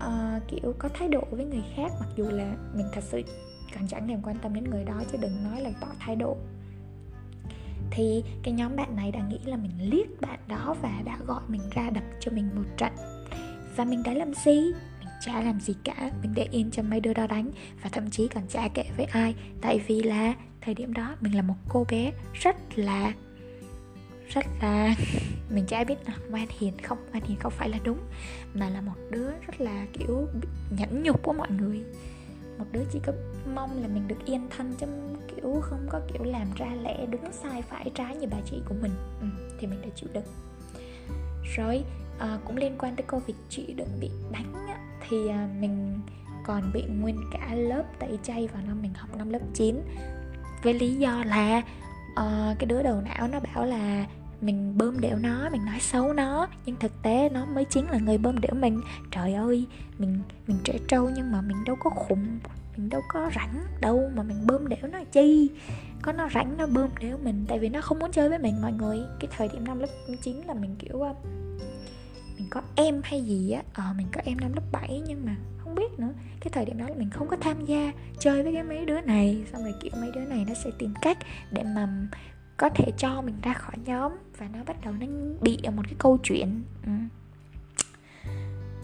[0.00, 3.22] à, kiểu có thái độ với người khác mặc dù là mình thật sự
[3.74, 6.36] còn chẳng thèm quan tâm đến người đó chứ đừng nói là tỏ thái độ.
[7.90, 11.42] Thì cái nhóm bạn này đã nghĩ là mình liếc bạn đó và đã gọi
[11.48, 12.92] mình ra đập cho mình một trận.
[13.76, 14.60] Và mình đã làm gì?
[14.98, 16.10] Mình chả làm gì cả.
[16.22, 17.50] Mình để yên cho mấy đứa đó đánh
[17.82, 19.34] và thậm chí còn chả kể với ai.
[19.60, 20.34] Tại vì là
[20.66, 23.12] thời điểm đó mình là một cô bé rất là
[24.28, 24.94] rất là
[25.50, 27.98] mình chả biết là ngoan hiền không ngoan hiền không phải là đúng
[28.54, 30.28] mà là một đứa rất là kiểu
[30.78, 31.82] nhẫn nhục của mọi người.
[32.58, 33.12] Một đứa chỉ có
[33.54, 34.86] mong là mình được yên thân chứ
[35.34, 38.74] kiểu không có kiểu làm ra lẽ đúng sai phải trái như bà chị của
[38.82, 38.92] mình.
[39.20, 39.26] Ừ,
[39.58, 40.26] thì mình đã chịu đựng.
[41.56, 41.84] Rồi
[42.18, 46.00] à, cũng liên quan tới câu việc chị đừng bị đánh á, thì à, mình
[46.44, 49.80] còn bị nguyên cả lớp tẩy chay vào năm mình học năm lớp 9
[50.62, 51.62] với lý do là
[52.10, 54.06] uh, cái đứa đầu não nó bảo là
[54.40, 56.48] mình bơm đẻo nó mình nói xấu nó.
[56.66, 58.80] Nhưng thực tế nó mới chính là người bơm đẻo mình.
[59.10, 59.66] Trời ơi
[59.98, 62.38] mình mình trẻ trâu nhưng mà mình đâu có khủng
[62.76, 65.50] mình đâu có rảnh đâu mà mình bơm đẻo nó chi.
[66.02, 68.62] Có nó rảnh nó bơm đẻo mình tại vì nó không muốn chơi với mình
[68.62, 68.98] mọi người.
[69.20, 69.88] Cái thời điểm năm lớp
[70.22, 71.14] 9 là mình kiểu ờ,
[72.36, 75.36] mình có em hay gì á ờ mình có em năm lớp 7 nhưng mà
[75.58, 76.12] không biết nữa.
[76.40, 79.00] Cái thời điểm đó là mình không có tham gia chơi với cái mấy đứa
[79.00, 81.18] này xong rồi kiểu mấy đứa này nó sẽ tìm cách
[81.50, 81.88] để mà
[82.56, 85.06] có thể cho mình ra khỏi nhóm và nó bắt đầu nó
[85.40, 86.92] bị ở một cái câu chuyện ừ.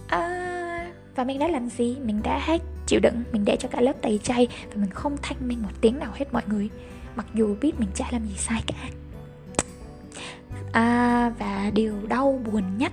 [0.09, 1.97] à, và mình đã làm gì?
[2.05, 5.17] Mình đã hết chịu đựng mình để cho cả lớp tẩy chay và mình không
[5.23, 6.71] thanh minh một tiếng nào hết mọi người.
[7.17, 8.89] Mặc dù biết mình chả làm gì sai cả.
[10.73, 12.93] À, và điều đau buồn nhất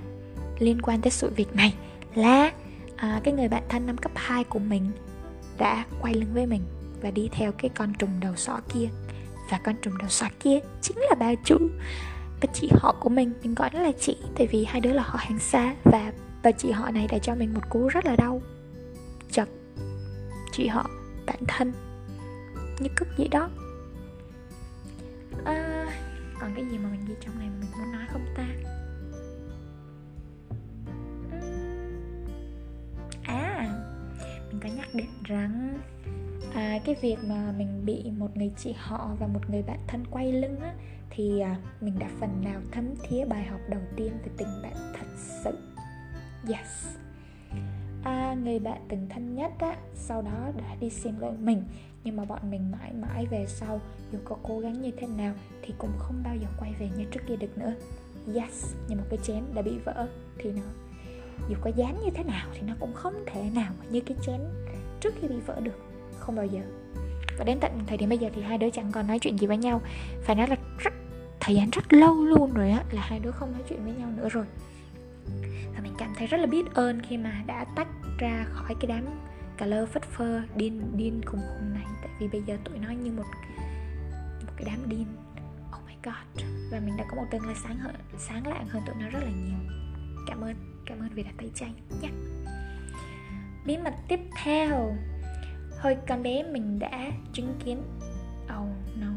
[0.59, 1.73] liên quan tới sự việc này
[2.15, 2.51] là
[2.95, 4.91] à, cái người bạn thân năm cấp 2 của mình
[5.57, 6.61] đã quay lưng với mình
[7.01, 8.89] và đi theo cái con trùng đầu sỏ kia.
[9.51, 11.57] Và con trùng đầu sỏ kia chính là bà chủ
[12.41, 15.03] bà chị họ của mình mình gọi nó là chị tại vì hai đứa là
[15.03, 18.15] họ hàng xa và bà chị họ này đã cho mình một cú rất là
[18.15, 18.41] đau
[19.31, 19.49] chật
[20.51, 20.89] chị họ
[21.25, 21.73] bản thân
[22.79, 23.49] như cất gì đó.
[25.45, 25.87] À,
[26.39, 27.98] còn cái gì mà mình ghi trong này mà mình muốn nói?
[34.59, 35.79] Mình có nhắc đến rằng
[36.53, 40.03] à, cái việc mà mình bị một người chị họ và một người bạn thân
[40.11, 40.73] quay lưng á
[41.09, 44.73] thì à, mình đã phần nào thấm thía bài học đầu tiên về tình bạn
[44.93, 45.51] thật sự.
[46.47, 46.97] Yes.
[48.03, 51.63] À, người bạn từng thân nhất á sau đó đã đi xin lỗi mình
[52.03, 55.33] nhưng mà bọn mình mãi mãi về sau dù có cố gắng như thế nào
[55.61, 57.73] thì cũng không bao giờ quay về như trước kia được nữa.
[58.35, 60.61] Yes như một cái chén đã bị vỡ thì nó
[61.49, 64.39] dù có dán như thế nào thì nó cũng không thể nào như cái chén
[64.99, 65.79] trước khi bị vỡ được,
[66.19, 66.61] không bao giờ.
[67.37, 69.47] Và đến tận thời điểm bây giờ thì hai đứa chẳng còn nói chuyện gì
[69.47, 69.81] với nhau.
[70.21, 70.93] Phải nói là rất,
[71.39, 74.09] thời gian rất lâu luôn rồi á, là hai đứa không nói chuyện với nhau
[74.17, 74.45] nữa rồi.
[75.75, 77.87] Và mình cảm thấy rất là biết ơn khi mà đã tách
[78.19, 79.05] ra khỏi cái đám
[79.57, 81.85] cà lơ phất phơ, điên điên khùng khùng này.
[82.01, 83.25] Tại vì bây giờ tụi nó như một
[84.45, 85.05] một cái đám điên.
[85.75, 86.45] Oh my god.
[86.71, 89.19] Và mình đã có một tương lai sáng hơn, sáng lạng hơn tụi nó rất
[89.23, 89.59] là nhiều.
[90.27, 90.55] Cảm ơn
[90.89, 92.09] cảm ơn vì đã tẩy chay nhé.
[93.65, 94.95] Bí mật tiếp theo.
[95.79, 97.83] Hồi con bé mình đã chứng kiến.
[98.43, 99.13] Oh no.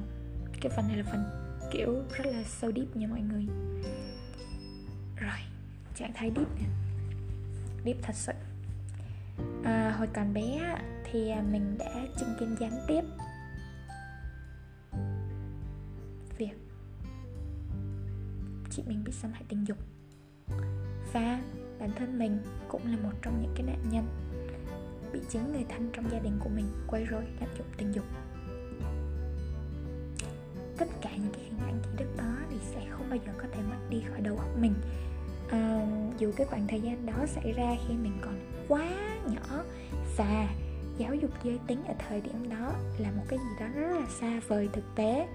[0.61, 1.25] Cái phần này là phần
[1.73, 3.47] kiểu rất là sâu deep nha mọi người.
[5.17, 5.39] Rồi
[5.95, 6.67] trạng thái deep nè.
[7.85, 8.33] Deep thật sự.
[9.65, 13.03] À, hồi còn bé thì à, mình đã chứng kiến gián tiếp.
[16.39, 16.57] Việc.
[18.71, 19.79] Chị mình bị xâm hại tình dục.
[21.13, 21.43] Và
[21.83, 24.07] bản thân mình cũng là một trong những cái nạn nhân
[25.13, 28.05] bị chính người thân trong gia đình của mình quay rối lạm dụng tình dục.
[30.79, 33.45] Tất cả những cái hình ảnh ký đức đó thì sẽ không bao giờ có
[33.53, 34.75] thể mất đi khỏi đầu óc mình.
[35.51, 35.87] À,
[36.19, 38.91] dù cái khoảng thời gian đó xảy ra khi mình còn quá
[39.27, 39.65] nhỏ
[40.17, 40.49] và
[40.99, 44.07] giáo dục giới tính ở thời điểm đó là một cái gì đó rất là
[44.21, 45.29] xa vời thực tế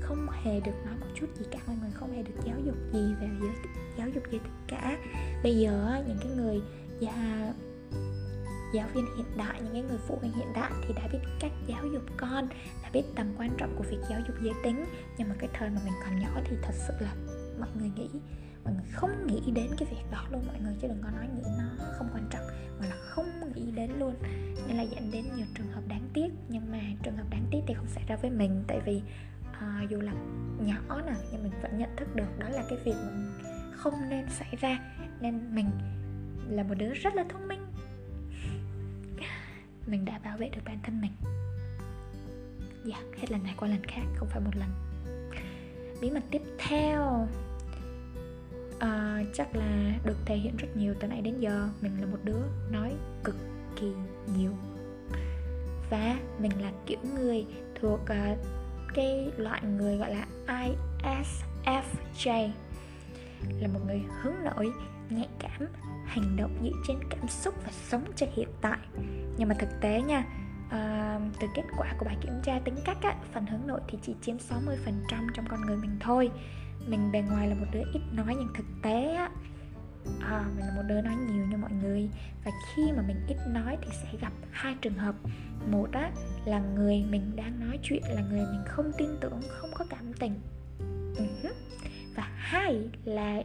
[0.00, 2.76] không hề được nói một chút gì cả mọi người không hề được giáo dục
[2.92, 3.50] gì về giới
[3.98, 4.98] giáo dục giới tính cả.
[5.42, 6.60] Bây giờ những cái người
[7.00, 7.52] già
[8.74, 11.52] giáo viên hiện đại những cái người phụ huynh hiện đại thì đã biết cách
[11.66, 12.48] giáo dục con
[12.82, 14.84] đã biết tầm quan trọng của việc giáo dục giới tính.
[15.18, 17.14] Nhưng mà cái thời mà mình còn nhỏ thì thật sự là
[17.58, 18.08] mọi người nghĩ
[18.64, 20.46] mọi người không nghĩ đến cái việc đó luôn.
[20.46, 22.46] Mọi người chứ đừng có nói nghĩ nó không quan trọng
[22.80, 24.14] mà là không nghĩ đến luôn.
[24.68, 27.60] Nên là dẫn đến nhiều trường hợp đáng tiếc nhưng mà trường hợp đáng tiếc
[27.66, 28.64] thì không xảy ra với mình.
[28.68, 29.02] Tại vì
[29.50, 30.12] uh, dù là
[30.58, 33.32] nhỏ nè nhưng mình vẫn nhận thức được đó là cái việc mình
[33.76, 34.78] không nên xảy ra.
[35.20, 35.70] Nên mình
[36.48, 37.66] là một đứa rất là thông minh.
[39.86, 41.12] Mình đã bảo vệ được bản thân mình.
[42.84, 44.68] Dạ yeah, hết lần này qua lần khác không phải một lần.
[46.00, 47.28] Bí mật tiếp theo.
[48.78, 51.68] À, chắc là được thể hiện rất nhiều từ nãy đến giờ.
[51.80, 53.36] Mình là một đứa nói cực
[53.80, 53.92] kỳ
[54.36, 54.52] nhiều.
[55.90, 57.46] Và mình là kiểu người
[57.80, 58.38] thuộc uh,
[58.94, 60.26] cái loại người gọi là
[61.64, 62.50] ISFJ
[63.60, 64.72] là một người hướng nội
[65.10, 65.68] nhạy cảm
[66.06, 68.78] hành động dựa trên cảm xúc và sống cho hiện tại.
[69.36, 70.24] Nhưng mà thực tế nha
[70.70, 73.98] à, từ kết quả của bài kiểm tra tính cách á, phần hướng nội thì
[74.02, 74.66] chỉ chiếm 60%
[75.34, 76.30] trong con người mình thôi.
[76.86, 79.30] Mình bề ngoài là một đứa ít nói nhưng thực tế á
[80.20, 82.10] à, mình là một đứa nói nhiều như mọi người.
[82.44, 85.14] Và khi mà mình ít nói thì sẽ gặp hai trường hợp.
[85.70, 86.10] Một á
[86.44, 90.12] là người mình đang nói chuyện là người mình không tin tưởng không có cảm
[90.12, 90.40] tình.
[91.16, 91.52] Uh-huh
[92.16, 93.42] và hai là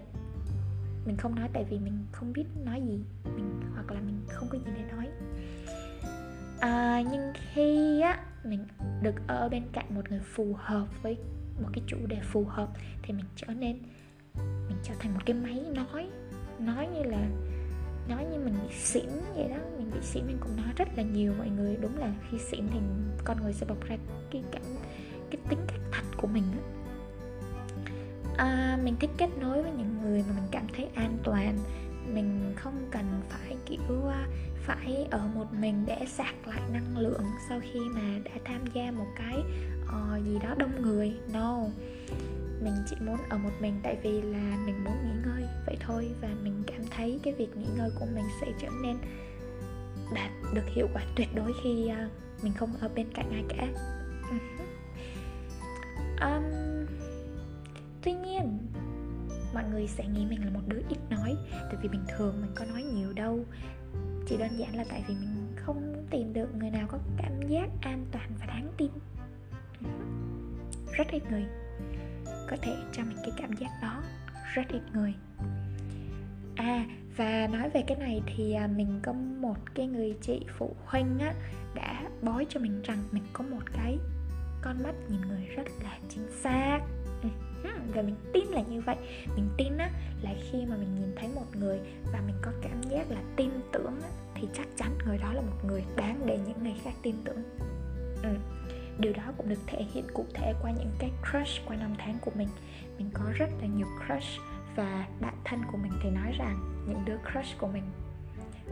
[1.05, 2.99] mình không nói tại vì mình không biết nói gì.
[3.35, 5.07] Mình hoặc là mình không có gì để nói.
[6.59, 8.65] À, nhưng khi á mình
[9.01, 11.17] được ở bên cạnh một người phù hợp với
[11.61, 12.69] một cái chủ đề phù hợp
[13.01, 13.79] thì mình trở nên
[14.37, 16.09] mình trở thành một cái máy nói.
[16.59, 17.27] Nói như là
[18.09, 19.57] nói như mình bị xỉn vậy đó.
[19.77, 21.77] Mình bị xỉn mình cũng nói rất là nhiều mọi người.
[21.81, 22.79] Đúng là khi xỉn thì
[23.23, 23.97] con người sẽ bộc ra
[24.31, 24.61] cái cảm
[25.31, 26.80] cái tính cách thật của mình đó.
[28.41, 31.57] À, mình thích kết nối với những người mà mình cảm thấy an toàn.
[32.13, 34.27] Mình không cần phải kiểu à,
[34.65, 38.91] phải ở một mình để sạc lại năng lượng sau khi mà đã tham gia
[38.91, 39.43] một cái
[39.83, 41.13] uh, gì đó đông người.
[41.33, 41.57] No.
[42.63, 46.11] Mình chỉ muốn ở một mình tại vì là mình muốn nghỉ ngơi vậy thôi
[46.21, 48.97] và mình cảm thấy cái việc nghỉ ngơi của mình sẽ trở nên
[50.15, 53.67] đạt được hiệu quả tuyệt đối khi uh, mình không ở bên cạnh ai cả.
[56.21, 56.60] Um,
[58.03, 58.57] tuy nhiên,
[59.53, 62.51] mọi người sẽ nghĩ mình là một đứa ít nói, tại vì bình thường mình
[62.55, 63.45] có nói nhiều đâu.
[64.27, 67.69] Chỉ đơn giản là tại vì mình không tìm được người nào có cảm giác
[67.81, 68.91] an toàn và đáng tin.
[70.93, 71.45] Rất ít người
[72.49, 74.03] có thể cho mình cái cảm giác đó.
[74.53, 75.13] Rất ít người.
[76.55, 76.85] À
[77.17, 81.19] và nói về cái này thì à, mình có một cái người chị phụ huynh
[81.19, 81.33] á,
[81.75, 83.97] đã bói cho mình rằng mình có một cái
[84.61, 86.79] con mắt nhìn người rất là chính xác
[87.93, 88.95] và mình tin là như vậy.
[89.35, 89.89] Mình tin á
[90.21, 91.79] là khi mà mình nhìn thấy một người
[92.13, 95.41] và mình có cảm giác là tin tưởng á, thì chắc chắn người đó là
[95.41, 97.43] một người đáng để những người khác tin tưởng.
[98.23, 98.35] Ừ
[99.01, 102.17] điều đó cũng được thể hiện cụ thể qua những cái crush qua năm tháng
[102.21, 102.47] của mình.
[102.97, 104.41] Mình có rất là nhiều crush
[104.75, 107.83] và bạn thân của mình thì nói rằng những đứa crush của mình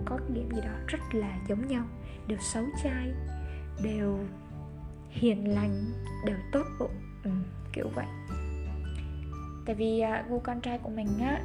[0.06, 1.86] có điểm gì đó rất là giống nhau
[2.28, 3.14] đều xấu trai
[3.84, 4.20] đều
[5.10, 5.86] hiền lành
[6.26, 6.96] đều tốt bụng.
[7.24, 7.32] Ừ,
[7.74, 8.06] kiểu vậy
[9.70, 11.42] tại vì à, gu con trai của mình á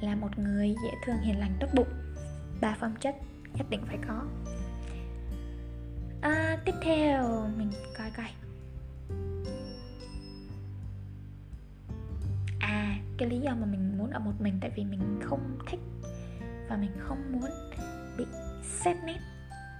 [0.00, 1.88] là một người dễ thương hiền lành tốt bụng.
[2.60, 3.16] Ba phẩm chất
[3.54, 4.22] nhất định phải có.
[6.20, 8.26] À, tiếp theo mình coi coi.
[12.60, 15.80] À cái lý do mà mình muốn ở một mình tại vì mình không thích
[16.68, 17.50] và mình không muốn
[18.18, 18.24] bị
[18.62, 19.18] xét nét.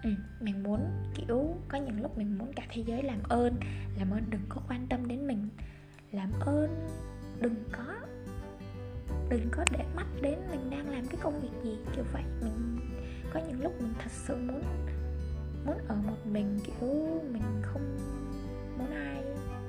[0.02, 0.80] Ừ, mình muốn
[1.14, 3.56] kiểu có những lúc mình muốn cả thế giới làm ơn
[3.98, 5.48] làm ơn đừng có quan tâm đến mình
[6.12, 6.88] làm ơn
[7.40, 7.84] đừng có
[9.28, 12.22] đừng có để mắt đến mình đang làm cái công việc gì kiểu vậy.
[12.40, 12.78] Mình
[13.32, 14.62] có những lúc mình thật sự muốn
[15.66, 16.88] muốn ở một mình kiểu
[17.32, 17.96] mình không
[18.78, 19.22] muốn ai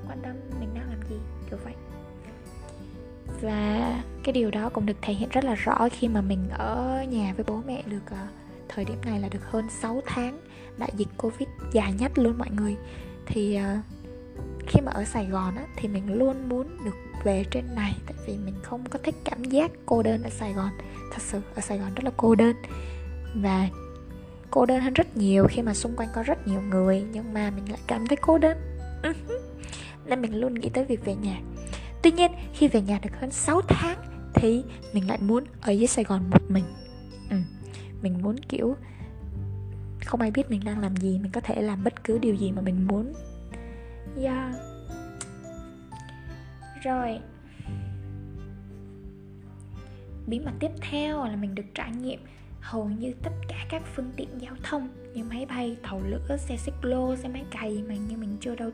[0.08, 1.16] quan tâm mình đang làm gì
[1.50, 1.74] kiểu vậy.
[3.40, 7.04] Và cái điều đó cũng được thể hiện rất là rõ khi mà mình ở
[7.08, 8.26] nhà với bố mẹ được ờ,
[8.68, 10.40] thời điểm này là được hơn 6 tháng
[10.78, 12.76] đại dịch covid dài nhất luôn mọi người.
[13.26, 13.99] Thì uh,
[14.70, 18.14] khi mà ở Sài Gòn á, thì mình luôn muốn được về trên này tại
[18.26, 20.68] vì mình không có thích cảm giác cô đơn ở Sài Gòn.
[21.12, 22.56] Thật sự ở Sài Gòn rất là cô đơn.
[23.34, 23.68] Và
[24.50, 27.50] cô đơn hơn rất nhiều khi mà xung quanh có rất nhiều người nhưng mà
[27.50, 28.58] mình lại cảm thấy cô đơn.
[30.06, 31.40] Nên mình luôn nghĩ tới việc về nhà.
[32.02, 33.98] Tuy nhiên khi về nhà được hơn 6 tháng
[34.34, 36.64] thì mình lại muốn ở dưới Sài Gòn một mình.
[37.30, 37.36] Ừ.
[38.02, 38.76] mình muốn kiểu
[40.04, 42.52] không ai biết mình đang làm gì mình có thể làm bất cứ điều gì
[42.52, 43.12] mà mình muốn
[44.16, 44.54] yeah
[46.82, 47.20] rồi.
[50.26, 52.20] Bí mật tiếp theo là mình được trải nghiệm
[52.60, 56.56] hầu như tất cả các phương tiện giao thông như máy bay, tàu lửa, xe
[56.56, 58.70] xích lô, xe máy cày mà như mình chưa đâu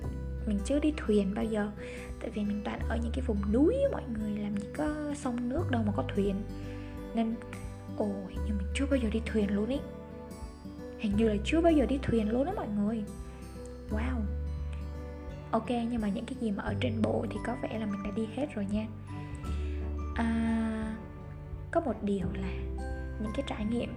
[0.46, 1.70] mình chưa đi thuyền bao giờ.
[2.20, 5.48] Tại vì mình toàn ở những cái vùng núi mọi người làm gì có sông
[5.48, 6.34] nước đâu mà có thuyền.
[7.14, 7.34] Nên
[7.96, 9.78] ồ hình như mình chưa bao giờ đi thuyền luôn ý
[10.98, 13.04] hình như là chưa bao giờ đi thuyền luôn đó mọi người.
[13.90, 14.35] Wow
[15.50, 18.02] ok nhưng mà những cái gì mà ở trên bộ thì có vẻ là mình
[18.04, 18.86] đã đi hết rồi nha.
[20.14, 20.96] À,
[21.70, 22.52] có một điều là
[23.22, 23.94] những cái trải nghiệm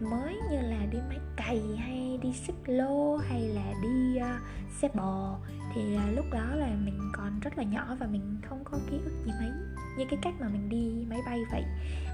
[0.00, 4.40] mới như là đi máy cày hay đi xích lô hay là đi uh,
[4.80, 5.38] xe bò
[5.74, 8.96] thì uh, lúc đó là mình còn rất là nhỏ và mình không có ký
[9.04, 9.50] ức gì mấy
[9.98, 11.64] như cái cách mà mình đi máy bay vậy.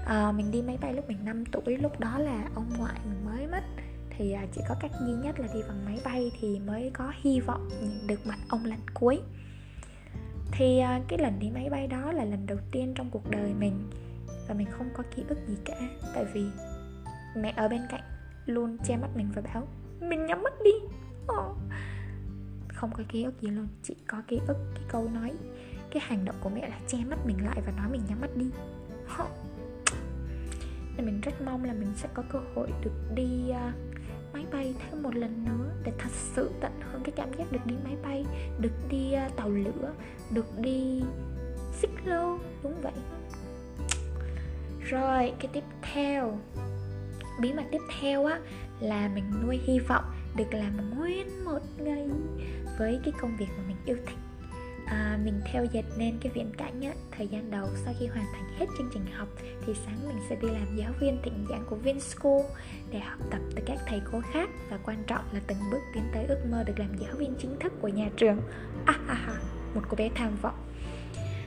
[0.03, 3.25] Uh, mình đi máy bay lúc mình 5 tuổi lúc đó là ông ngoại mình
[3.25, 3.63] mới mất
[4.17, 7.13] thì à, chỉ có cách duy nhất là đi bằng máy bay thì mới có
[7.21, 9.19] hy vọng nhìn được mặt ông lần cuối.
[10.51, 13.53] Thì à, cái lần đi máy bay đó là lần đầu tiên trong cuộc đời
[13.59, 13.89] mình
[14.47, 15.75] và mình không có ký ức gì cả,
[16.13, 16.45] tại vì
[17.37, 18.03] mẹ ở bên cạnh
[18.45, 19.67] luôn che mắt mình và bảo,
[19.99, 20.71] mình nhắm mắt đi.
[21.33, 21.57] Oh.
[22.67, 25.31] không có ký ức gì luôn, chỉ có ký ức cái câu nói,
[25.91, 28.29] cái hành động của mẹ là che mắt mình lại và nói mình nhắm mắt
[28.35, 28.45] đi.
[29.17, 29.27] Ờ.
[30.97, 33.73] Nên mình rất mong là mình sẽ có cơ hội được đi à,
[34.35, 37.65] máy bay thêm một lần nữa để thật sự tận hưởng cái cảm giác được
[37.65, 38.25] đi máy bay,
[38.59, 39.93] được đi à, tàu lửa,
[40.31, 41.01] được đi
[41.73, 42.93] xích lô, đúng vậy.
[44.81, 46.39] Rồi, cái tiếp theo.
[47.41, 48.39] Bí mật tiếp theo á,
[48.79, 52.09] là mình nuôi hy vọng được làm nguyên một ngày
[52.79, 54.17] với cái công việc mà mình yêu thích
[54.85, 58.25] à, mình theo dịch nên cái viễn cảnh á, thời gian đầu sau khi hoàn
[58.33, 59.27] thành hết chương trình học
[59.65, 62.41] thì sáng mình sẽ đi làm giáo viên thịnh giảng của Vinschool
[62.91, 66.03] để học tập từ các thầy cô khác và quan trọng là từng bước tiến
[66.13, 68.41] tới ước mơ được làm giáo viên chính thức của nhà trường.
[68.85, 69.39] À, à, à,
[69.75, 70.55] một cô bé tham vọng.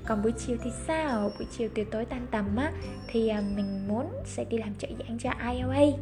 [0.07, 1.33] Còn buổi chiều thì sao?
[1.39, 2.73] Buổi chiều từ tối tan tầm á
[3.09, 5.99] thì à, mình muốn sẽ đi làm trợ giảng cho IOA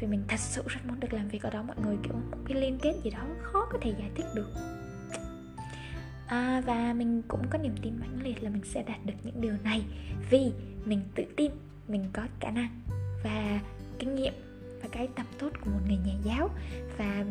[0.00, 2.38] vì mình thật sự rất muốn được làm việc ở đó mọi người kiểu một
[2.48, 4.77] cái liên kết gì đó khó có thể giải thích được
[6.28, 9.40] à, và mình cũng có niềm tin mãnh liệt là mình sẽ đạt được những
[9.40, 9.84] điều này
[10.30, 10.52] vì
[10.84, 11.50] mình tự tin
[11.88, 12.80] mình có khả năng
[13.24, 13.60] và
[13.98, 14.32] kinh nghiệm
[14.82, 16.50] và cái tâm tốt của một người nhà giáo
[16.98, 17.24] và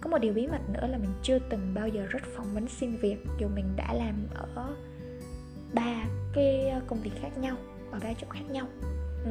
[0.00, 2.68] có một điều bí mật nữa là mình chưa từng bao giờ rất phỏng vấn
[2.68, 4.74] xin việc dù mình đã làm ở
[5.74, 7.56] ba cái công việc khác nhau
[7.90, 8.66] ở ba chỗ khác nhau
[9.24, 9.30] ừ.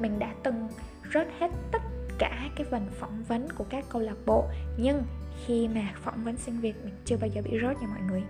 [0.00, 0.68] mình đã từng
[1.14, 1.82] rớt hết tất
[2.18, 5.02] cả cái phần phỏng vấn của các câu lạc bộ nhưng
[5.46, 8.22] khi mà phỏng vấn xin việc mình chưa bao giờ bị rớt nha mọi người.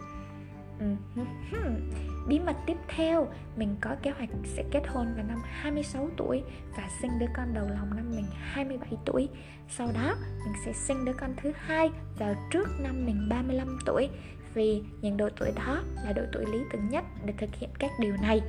[2.29, 6.43] Bí mật tiếp theo, mình có kế hoạch sẽ kết hôn vào năm 26 tuổi
[6.77, 9.29] và sinh đứa con đầu lòng năm mình 27 tuổi.
[9.69, 14.09] Sau đó, mình sẽ sinh đứa con thứ hai vào trước năm mình 35 tuổi
[14.55, 17.91] vì những độ tuổi đó là độ tuổi lý tưởng nhất để thực hiện các
[18.01, 18.41] điều này.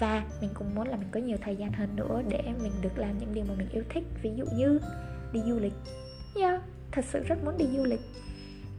[0.00, 2.98] Và mình cũng muốn là mình có nhiều thời gian hơn nữa để mình được
[2.98, 4.80] làm những điều mà mình yêu thích ví dụ như
[5.32, 5.74] đi du lịch.
[6.36, 6.60] Yeah
[6.92, 8.00] thật sự rất muốn đi du lịch.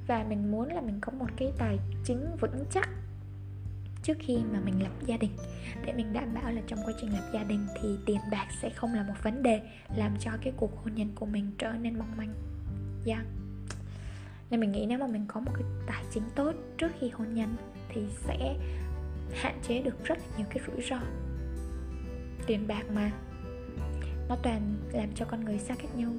[0.08, 2.89] Và mình muốn là mình có một cái tài chính vững chắc
[4.03, 5.32] trước khi mà mình lập gia đình.
[5.86, 8.70] Để mình đảm bảo là trong quá trình lập gia đình thì tiền bạc sẽ
[8.70, 9.62] không là một vấn đề,
[9.95, 12.34] làm cho cái cuộc hôn nhân của mình trở nên mong manh.
[13.05, 13.26] Yeah.
[14.49, 17.34] nên mình nghĩ nếu mà mình có một cái tài chính tốt trước khi hôn
[17.34, 17.55] nhân
[17.89, 18.55] thì sẽ
[19.34, 20.99] hạn chế được rất là nhiều cái rủi ro.
[22.47, 23.12] Tiền bạc mà.
[24.30, 26.12] Nó toàn làm cho con người xa cách nhau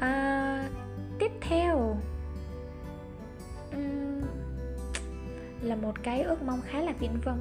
[0.00, 0.68] à,
[1.18, 1.96] tiếp theo.
[3.72, 4.22] Um,
[5.62, 7.40] là một cái ước mong khá là viễn vông.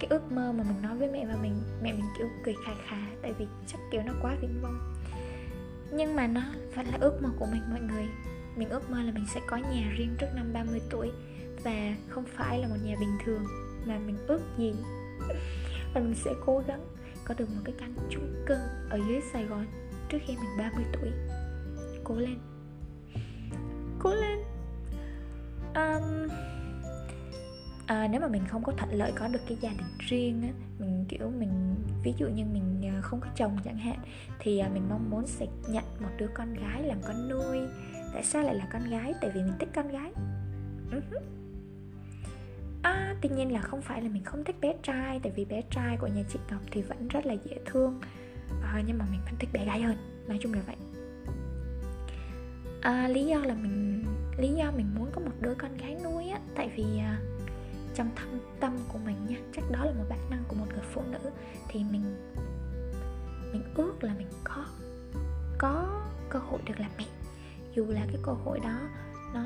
[0.00, 2.72] Cái ước mơ mà mình nói với mẹ và mình mẹ mình kiểu cười khà
[2.88, 4.78] khà tại vì chắc kiểu nó quá viễn vông.
[5.92, 6.42] Nhưng mà nó
[6.74, 8.06] vẫn là ước mơ của mình mọi người.
[8.56, 11.10] Mình ước mơ là mình sẽ có nhà riêng trước năm 30 tuổi
[11.64, 13.46] và không phải là một nhà bình thường
[13.86, 14.74] mà mình ước gì
[15.94, 16.80] và mình sẽ cố gắng
[17.24, 18.54] có được một cái căn chung cư
[18.90, 19.66] ở dưới Sài Gòn
[20.08, 21.10] trước khi mình 30 tuổi
[22.04, 22.38] cố lên.
[23.98, 24.38] Cố lên.
[25.74, 26.28] Um,
[27.86, 30.48] à, nếu mà mình không có thuận lợi có được cái gia đình riêng á
[30.78, 31.74] mình kiểu mình
[32.04, 33.98] ví dụ như mình à, không có chồng chẳng hạn
[34.38, 37.58] thì à, mình mong muốn sẽ nhận một đứa con gái làm con nuôi.
[38.12, 39.14] Tại sao lại là con gái?
[39.20, 40.12] Tại vì mình thích con gái.
[40.90, 41.20] Uh-huh.
[42.82, 45.62] à, tuy nhiên là không phải là mình không thích bé trai tại vì bé
[45.70, 48.00] trai của nhà chị ngọc thì vẫn rất là dễ thương.
[48.62, 49.96] À, nhưng mà mình vẫn thích bé gái hơn.
[50.28, 50.76] Nói chung là vậy
[52.84, 54.04] à, lý do là mình
[54.38, 57.18] lý do mình muốn có một đứa con gái nuôi á tại vì à,
[57.94, 58.28] trong thâm
[58.60, 61.30] tâm của mình nha chắc đó là một bản năng của một người phụ nữ
[61.68, 62.32] thì mình
[63.52, 64.64] mình ước là mình có
[65.58, 67.04] có cơ hội được làm mẹ.
[67.74, 68.78] Dù là cái cơ hội đó
[69.34, 69.44] nó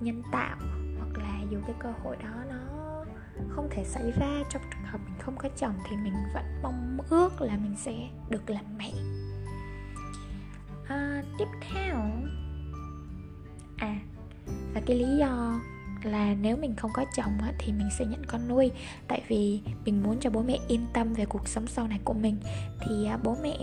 [0.00, 0.56] nhân tạo
[0.98, 3.04] hoặc là dù cái cơ hội đó nó
[3.48, 6.98] không thể xảy ra trong trường hợp mình không có chồng thì mình vẫn mong
[7.10, 8.92] ước là mình sẽ được làm mẹ.
[10.88, 11.96] À, tiếp theo
[13.76, 13.96] à
[14.74, 15.60] và cái lý do
[16.02, 18.70] là nếu mình không có chồng á, thì mình sẽ nhận con nuôi.
[19.08, 22.14] Tại vì mình muốn cho bố mẹ yên tâm về cuộc sống sau này của
[22.14, 22.36] mình.
[22.80, 23.58] Thì à, bố mẹ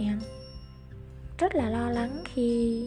[1.38, 2.82] rất là lo lắng khi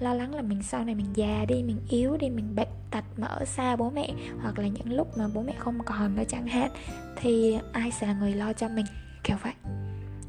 [0.00, 3.04] lo lắng là mình sau này mình già đi mình yếu đi mình bệnh tật
[3.16, 6.22] mà ở xa bố mẹ hoặc là những lúc mà bố mẹ không còn nữa
[6.28, 6.70] chẳng hạn
[7.16, 8.86] thì ai sẽ là người lo cho mình?
[9.24, 9.52] Kiểu vậy.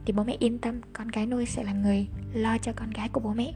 [0.05, 3.09] Thì bố mẹ yên tâm con cái nuôi sẽ là người lo cho con gái
[3.09, 3.53] của bố mẹ.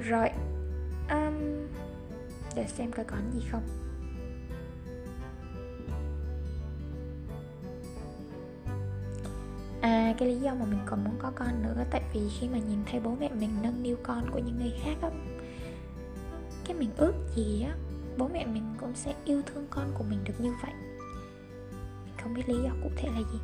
[0.00, 0.28] Rồi
[1.10, 1.66] um,
[2.56, 3.62] để xem coi còn gì không.
[9.80, 12.58] À cái lý do mà mình còn muốn có con nữa Tại vì khi mà
[12.58, 15.08] nhìn thấy bố mẹ mình nâng niu con của những người khác á
[16.64, 17.74] Cái mình ước gì á
[18.18, 20.72] Bố mẹ mình cũng sẽ yêu thương con của mình được như vậy.
[22.04, 23.38] Mình không biết lý do cụ thể là gì.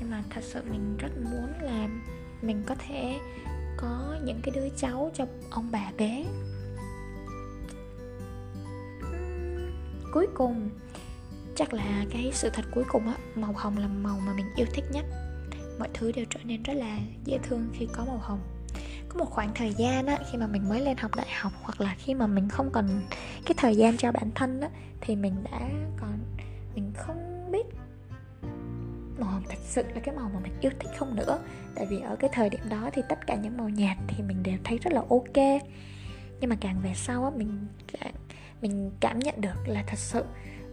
[0.00, 1.88] Nhưng mà thật sự mình rất muốn là
[2.42, 3.18] Mình có thể
[3.80, 6.24] có những cái đứa cháu cho ông bà bé.
[9.00, 9.72] Uhm,
[10.12, 10.70] cuối cùng,
[11.56, 14.66] chắc là cái sự thật cuối cùng á, màu hồng là màu mà mình yêu
[14.74, 15.04] thích nhất.
[15.78, 18.40] Mọi thứ đều trở nên rất là dễ thương khi có màu hồng.
[19.08, 21.80] Có một khoảng thời gian á, khi mà mình mới lên học đại học hoặc
[21.80, 22.88] là khi mà mình không còn
[23.46, 24.68] cái thời gian cho bản thân á,
[25.00, 25.60] thì mình đã
[26.00, 26.18] còn,
[26.74, 27.66] mình không biết
[29.18, 31.38] màu hồng thật sự là cái màu mà mình yêu thích không nữa.
[31.74, 34.42] Tại vì ở cái thời điểm đó thì tất cả những màu nhạt thì mình
[34.42, 35.62] đều thấy rất là ok.
[36.40, 37.66] Nhưng mà càng về sau á mình
[38.62, 40.20] mình cảm nhận được là thật sự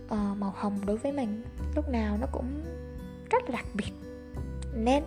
[0.05, 1.43] uh, màu hồng đối với mình
[1.75, 2.63] lúc nào nó cũng
[3.31, 3.91] rất là đặc biệt.
[4.75, 5.03] Nên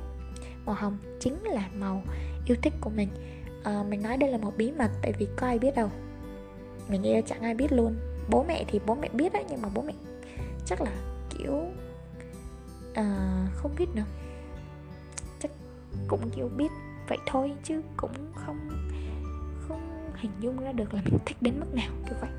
[0.64, 2.02] màu hồng chính là màu
[2.46, 3.08] yêu thích của mình.
[3.60, 5.90] Uh, mình nói đây là một bí mật tại vì có ai biết đâu.
[6.88, 7.96] Mình nghĩ là chẳng ai biết luôn.
[8.30, 9.92] Bố mẹ thì bố mẹ biết đấy nhưng mà bố mẹ
[10.66, 10.90] chắc là
[11.30, 11.64] kiểu
[12.98, 14.04] à, không biết nữa.
[15.40, 15.50] Chắc
[16.08, 16.68] cũng kiểu biết
[17.08, 18.68] vậy thôi chứ cũng không
[19.68, 22.30] không hình dung ra được là mình thích đến mức nào kiểu vậy.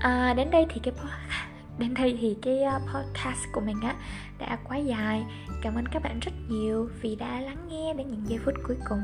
[0.00, 0.94] À, đến đây thì cái
[1.78, 3.94] đến đây thì cái à, podcast của mình á
[4.38, 5.24] đã quá dài.
[5.62, 8.76] Cảm ơn các bạn rất nhiều vì đã lắng nghe đến những giây phút cuối
[8.88, 9.00] cùng.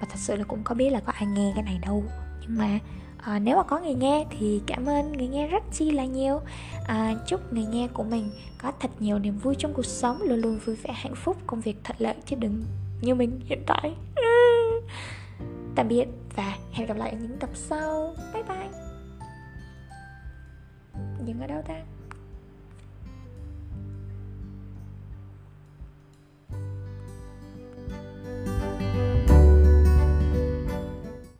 [0.00, 2.04] Và thật sự là cũng có biết là có ai nghe cái này đâu.
[2.40, 2.78] Nhưng mà
[3.26, 6.40] à, nếu mà có người nghe thì cảm ơn người nghe rất chi là nhiều.
[6.86, 10.38] À, chúc người nghe của mình có thật nhiều niềm vui trong cuộc sống luôn
[10.38, 12.64] luôn vui vẻ hạnh phúc công việc thuận lợi chứ đừng
[13.00, 13.94] như mình hiện tại.
[15.74, 16.06] Tạm biệt
[16.36, 18.14] và hẹn gặp lại ở những tập sau.
[18.34, 18.68] Bye bye.
[21.26, 21.95] Dừng ở đâu ta?